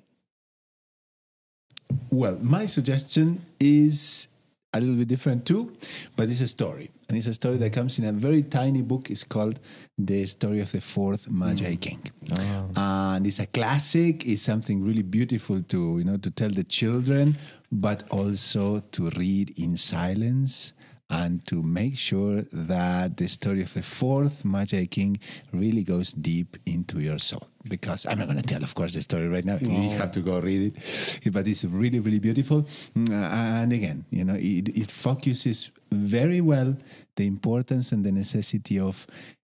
Well, 2.09 2.37
my 2.41 2.67
suggestion 2.67 3.45
is 3.59 4.29
a 4.73 4.79
little 4.79 4.95
bit 4.95 5.07
different 5.07 5.45
too, 5.45 5.75
but 6.15 6.29
it's 6.29 6.41
a 6.41 6.47
story. 6.47 6.89
And 7.07 7.17
it's 7.17 7.27
a 7.27 7.33
story 7.33 7.57
that 7.57 7.71
comes 7.71 7.99
in 7.99 8.05
a 8.05 8.11
very 8.11 8.43
tiny 8.43 8.81
book. 8.81 9.09
It's 9.09 9.23
called 9.23 9.59
The 9.97 10.25
Story 10.25 10.59
of 10.59 10.71
the 10.71 10.81
Fourth 10.81 11.29
Magi 11.29 11.75
mm. 11.75 11.79
King. 11.79 12.01
Oh. 12.33 12.71
And 12.75 13.25
it's 13.25 13.39
a 13.39 13.45
classic, 13.45 14.25
it's 14.25 14.41
something 14.41 14.83
really 14.83 15.03
beautiful 15.03 15.61
to, 15.61 15.99
you 15.99 16.03
know, 16.03 16.17
to 16.17 16.29
tell 16.29 16.49
the 16.49 16.65
children, 16.65 17.37
but 17.71 18.03
also 18.09 18.81
to 18.91 19.09
read 19.11 19.53
in 19.57 19.77
silence 19.77 20.73
and 21.09 21.45
to 21.47 21.63
make 21.63 21.97
sure 21.97 22.41
that 22.51 23.15
the 23.17 23.27
story 23.29 23.61
of 23.61 23.73
the 23.73 23.81
fourth 23.81 24.43
Magi 24.43 24.85
King 24.87 25.19
really 25.53 25.83
goes 25.83 26.11
deep 26.11 26.57
into 26.65 26.99
your 26.99 27.17
soul. 27.19 27.47
Because 27.69 28.05
I'm 28.05 28.19
not 28.19 28.27
going 28.27 28.41
to 28.41 28.47
tell, 28.47 28.63
of 28.63 28.75
course, 28.75 28.93
the 28.93 29.01
story 29.01 29.27
right 29.27 29.45
now. 29.45 29.57
You 29.61 29.89
have 29.97 30.11
to 30.13 30.21
go 30.21 30.39
read 30.41 30.73
it. 30.75 31.31
But 31.33 31.47
it's 31.47 31.63
really, 31.63 31.99
really 32.01 32.19
beautiful. 32.19 32.67
Mm, 32.95 33.09
And 33.11 33.71
again, 33.73 34.05
you 34.09 34.25
know, 34.25 34.35
it, 34.35 34.69
it 34.77 34.91
focuses 34.91 35.71
very 35.91 36.41
well 36.41 36.75
the 37.15 37.25
importance 37.25 37.91
and 37.93 38.05
the 38.05 38.11
necessity 38.11 38.77
of 38.79 39.07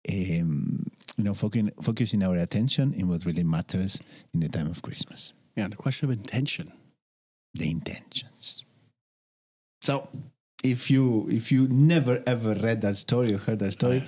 um, 0.08 0.90
you 1.16 1.24
know, 1.24 1.34
focusing, 1.34 1.70
focusing 1.80 2.22
our 2.24 2.36
attention 2.36 2.92
in 2.94 3.08
what 3.08 3.24
really 3.24 3.44
matters 3.44 4.00
in 4.32 4.40
the 4.40 4.48
time 4.48 4.66
of 4.66 4.82
Christmas, 4.82 5.32
Yeah, 5.56 5.68
the 5.68 5.76
question 5.76 6.10
of 6.10 6.12
intention. 6.12 6.72
the 7.54 7.70
intentions. 7.70 8.64
So, 9.82 10.08
if 10.64 10.90
you 10.90 11.28
if 11.30 11.52
you 11.52 11.68
never 11.68 12.22
ever 12.26 12.54
read 12.54 12.80
that 12.80 12.96
story 12.96 13.34
or 13.34 13.38
heard 13.38 13.58
that 13.60 13.72
story, 13.72 14.02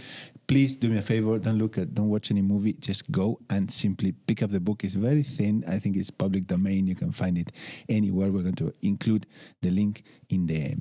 please 0.49 0.75
do 0.75 0.89
me 0.89 0.99
a 0.99 1.03
favor. 1.03 1.39
Don't 1.39 1.59
look 1.59 1.79
at, 1.79 1.95
don't 1.95 2.09
watch 2.09 2.31
any 2.31 2.43
movie. 2.43 2.73
Just 2.73 3.11
go 3.13 3.39
and 3.51 3.71
simply 3.71 4.13
pick 4.13 4.43
up 4.43 4.51
the 4.51 4.61
book. 4.61 4.83
It's 4.83 4.95
very 4.95 5.23
thin. 5.23 5.65
I 5.69 5.79
think 5.79 5.97
it's 5.97 6.11
public 6.11 6.47
domain. 6.47 6.87
You 6.87 6.95
can 6.95 7.13
find 7.13 7.37
it 7.37 7.53
anywhere. 7.89 8.33
We're 8.33 8.43
going 8.43 8.55
to 8.57 8.73
include 8.83 9.27
the 9.63 9.71
link 9.71 10.03
in 10.31 10.47
the 10.47 10.77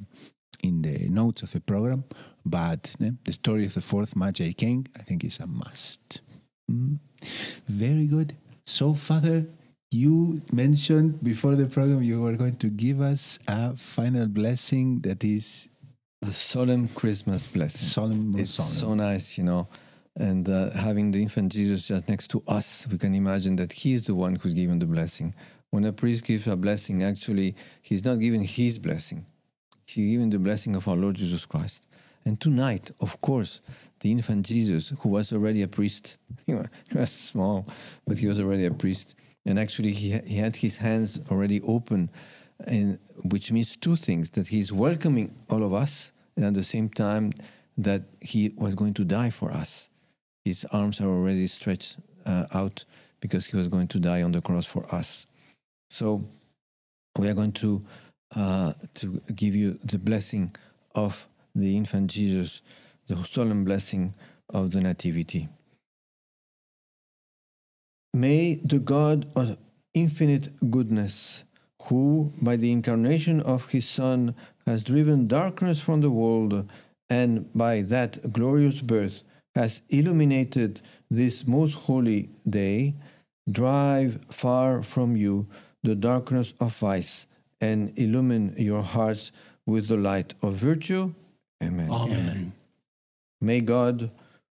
in 0.64 0.82
the 0.82 1.10
notes 1.10 1.44
of 1.44 1.52
the 1.52 1.60
program. 1.60 2.06
But 2.46 2.96
the 3.00 3.34
story 3.34 3.66
of 3.66 3.74
the 3.74 3.82
fourth 3.82 4.16
Magi 4.16 4.54
King, 4.54 4.88
I 4.98 5.02
think, 5.02 5.24
is 5.24 5.40
a 5.40 5.48
must. 5.48 6.22
Mm. 6.72 7.00
Very 7.68 8.06
good. 8.06 8.38
So, 8.66 8.94
Father, 8.94 9.48
you 9.92 10.42
mentioned 10.52 11.24
before 11.24 11.56
the 11.56 11.68
program 11.68 12.04
you 12.04 12.22
were 12.22 12.34
going 12.36 12.56
to 12.58 12.70
give 12.70 13.02
us 13.02 13.40
a 13.48 13.76
final 13.76 14.28
blessing 14.28 15.00
that 15.02 15.24
is 15.24 15.68
The 16.22 16.32
solemn 16.34 16.88
Christmas 16.90 17.46
blessing. 17.46 17.82
solemn. 17.88 18.36
it's 18.38 18.52
so 18.52 18.94
nice, 18.94 19.38
you 19.38 19.44
know. 19.44 19.68
And 20.18 20.48
uh, 20.50 20.72
having 20.72 21.12
the 21.12 21.22
infant 21.22 21.52
Jesus 21.52 21.88
just 21.88 22.08
next 22.08 22.30
to 22.30 22.42
us, 22.48 22.88
we 22.90 22.98
can 22.98 23.14
imagine 23.14 23.58
that 23.58 23.74
he's 23.74 24.02
the 24.04 24.16
one 24.16 24.36
who's 24.36 24.54
given 24.54 24.80
the 24.80 24.86
blessing. 24.86 25.34
When 25.72 25.84
a 25.86 25.92
priest 25.92 26.24
gives 26.24 26.48
a 26.48 26.56
blessing, 26.56 27.04
actually, 27.04 27.56
he's 27.82 28.04
not 28.06 28.16
giving 28.20 28.44
his 28.44 28.80
blessing. 28.80 29.26
He's 29.86 30.12
giving 30.14 30.30
the 30.30 30.40
blessing 30.40 30.76
of 30.76 30.88
our 30.88 30.96
Lord 30.96 31.16
Jesus 31.16 31.46
Christ. 31.46 31.88
And 32.24 32.40
tonight, 32.40 32.92
of 33.02 33.20
course, 33.22 33.62
the 34.00 34.10
infant 34.12 34.46
Jesus, 34.46 34.94
who 35.00 35.10
was 35.10 35.32
already 35.34 35.62
a 35.64 35.68
priest, 35.68 36.18
he 36.48 36.56
was 36.94 37.12
small, 37.12 37.68
but 38.08 38.18
he 38.18 38.26
was 38.28 38.40
already 38.40 38.66
a 38.66 38.72
priest. 38.72 39.16
And 39.46 39.60
actually, 39.60 39.92
he, 39.92 40.18
he 40.26 40.38
had 40.38 40.56
his 40.56 40.78
hands 40.78 41.20
already 41.30 41.62
open, 41.62 42.10
and, 42.66 43.00
which 43.24 43.52
means 43.52 43.76
two 43.76 43.96
things 43.96 44.32
that 44.32 44.48
he's 44.48 44.72
welcoming 44.72 45.36
all 45.50 45.64
of 45.64 45.74
us, 45.74 46.12
and 46.36 46.46
at 46.46 46.54
the 46.54 46.64
same 46.64 46.90
time, 46.90 47.32
that 47.78 48.04
he 48.22 48.54
was 48.56 48.76
going 48.76 48.94
to 48.96 49.06
die 49.06 49.30
for 49.30 49.52
us. 49.52 49.90
His 50.44 50.66
arms 50.72 51.02
are 51.02 51.10
already 51.10 51.48
stretched 51.48 51.98
uh, 52.26 52.46
out 52.54 52.86
because 53.20 53.46
he 53.48 53.58
was 53.58 53.68
going 53.68 53.88
to 53.90 54.00
die 54.00 54.22
on 54.22 54.32
the 54.32 54.42
cross 54.42 54.66
for 54.66 54.86
us. 54.94 55.26
So 55.90 56.24
we 57.18 57.28
are 57.28 57.34
going 57.34 57.54
to 57.54 57.86
uh, 58.36 58.74
to 58.96 59.22
give 59.36 59.56
you 59.56 59.80
the 59.84 59.98
blessing 59.98 60.52
of 60.94 61.28
the 61.54 61.78
infant 61.78 62.12
Jesus, 62.12 62.62
the 63.08 63.24
solemn 63.24 63.64
blessing 63.64 64.14
of 64.50 64.72
the 64.72 64.82
Nativity. 64.82 65.48
May 68.16 68.62
the 68.64 68.80
God 68.80 69.30
of 69.36 69.58
infinite 69.94 70.48
goodness, 70.72 71.44
who 71.82 72.32
by 72.42 72.56
the 72.56 72.72
incarnation 72.72 73.42
of 73.42 73.68
his 73.68 73.86
Son 73.86 74.34
has 74.66 74.84
driven 74.84 75.28
darkness 75.28 75.82
from 75.82 76.00
the 76.00 76.10
world, 76.10 76.72
and 77.10 77.52
by 77.54 77.82
that 77.82 78.32
glorious 78.32 78.80
birth 78.80 79.26
has 79.54 79.82
illuminated 79.90 80.80
this 81.12 81.46
most 81.46 81.74
holy 81.74 82.30
day, 82.50 82.96
drive 83.52 84.22
far 84.32 84.82
from 84.82 85.18
you 85.18 85.46
the 85.84 85.96
darkness 85.96 86.54
of 86.62 86.74
vice 86.78 87.28
and 87.60 87.92
illumine 88.00 88.56
your 88.58 88.82
hearts 88.82 89.34
with 89.68 89.90
the 89.90 89.98
light 89.98 90.34
of 90.42 90.54
virtue. 90.54 91.14
Amen. 91.62 91.92
Amen. 91.92 92.54
May 93.42 93.60
God, 93.60 94.10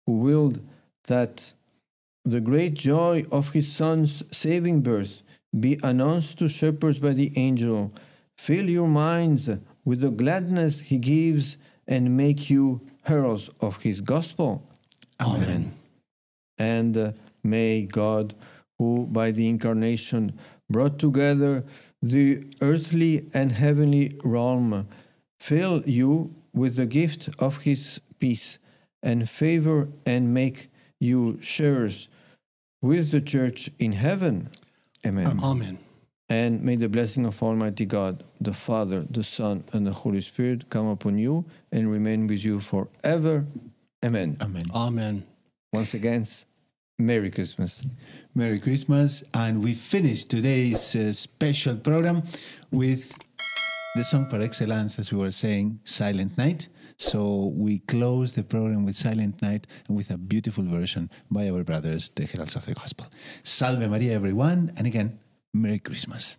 who 0.05 0.19
willed 0.19 0.59
that 1.07 1.53
the 2.29 2.41
great 2.41 2.73
joy 2.73 3.25
of 3.31 3.53
his 3.53 3.71
Son's 3.71 4.21
saving 4.35 4.81
birth 4.81 5.21
be 5.57 5.79
announced 5.81 6.37
to 6.39 6.49
shepherds 6.49 6.99
by 6.99 7.13
the 7.13 7.31
angel, 7.37 7.93
fill 8.37 8.69
your 8.69 8.87
minds 8.87 9.49
with 9.85 10.01
the 10.01 10.11
gladness 10.11 10.81
he 10.81 10.97
gives 10.97 11.55
and 11.87 12.17
make 12.17 12.49
you 12.49 12.81
heralds 13.03 13.49
of 13.61 13.81
his 13.81 14.01
gospel. 14.01 14.61
Amen. 15.21 15.73
And 16.57 16.97
uh, 16.97 17.11
may 17.43 17.83
God, 17.83 18.35
who 18.77 19.07
by 19.09 19.31
the 19.31 19.47
incarnation 19.47 20.37
brought 20.69 20.99
together 20.99 21.63
the 22.01 22.43
earthly 22.61 23.29
and 23.33 23.53
heavenly 23.53 24.19
realm, 24.25 24.85
fill 25.39 25.81
you 25.85 26.35
with 26.53 26.75
the 26.75 26.85
gift 26.85 27.29
of 27.39 27.59
his 27.59 28.01
peace 28.19 28.59
and 29.01 29.29
favor 29.29 29.87
and 30.05 30.33
make 30.33 30.69
you 30.99 31.39
sharers 31.41 32.09
with 32.81 33.11
the 33.11 33.21
church 33.21 33.69
in 33.79 33.93
heaven. 33.93 34.49
Amen. 35.05 35.39
Amen. 35.43 35.79
And 36.29 36.61
may 36.61 36.75
the 36.75 36.89
blessing 36.89 37.25
of 37.25 37.41
Almighty 37.41 37.85
God, 37.85 38.23
the 38.41 38.53
Father, 38.53 39.05
the 39.09 39.23
Son, 39.23 39.63
and 39.71 39.87
the 39.87 39.93
Holy 39.93 40.19
Spirit 40.19 40.69
come 40.69 40.87
upon 40.87 41.17
you 41.17 41.45
and 41.71 41.89
remain 41.89 42.27
with 42.27 42.43
you 42.43 42.59
forever. 42.59 43.45
Amen. 44.03 44.37
Amen. 44.41 44.65
Amen. 44.75 45.25
Once 45.71 45.93
again, 45.93 46.25
Merry 46.99 47.31
Christmas. 47.31 47.87
Merry 48.35 48.59
Christmas. 48.59 49.23
And 49.33 49.63
we 49.63 49.73
finish 49.73 50.25
today's 50.25 50.95
uh, 50.95 51.13
special 51.13 51.77
program 51.77 52.23
with 52.71 53.17
the 53.95 54.03
song 54.03 54.25
par 54.25 54.41
excellence, 54.41 54.99
as 54.99 55.11
we 55.11 55.17
were 55.17 55.31
saying, 55.31 55.79
Silent 55.83 56.37
Night. 56.37 56.67
So 56.97 57.53
we 57.55 57.79
close 57.79 58.33
the 58.33 58.43
program 58.43 58.83
with 58.83 58.95
Silent 58.95 59.41
Night 59.41 59.67
and 59.87 59.95
with 59.95 60.09
a 60.09 60.17
beautiful 60.17 60.63
version 60.63 61.11
by 61.29 61.47
our 61.49 61.63
brothers, 61.63 62.09
the 62.15 62.25
Heralds 62.25 62.55
of 62.55 62.65
the 62.65 62.73
Gospel. 62.73 63.07
Salve 63.43 63.87
Maria, 63.87 64.13
everyone. 64.13 64.73
And 64.75 64.87
again, 64.87 65.19
Merry 65.53 65.79
Christmas. 65.79 66.37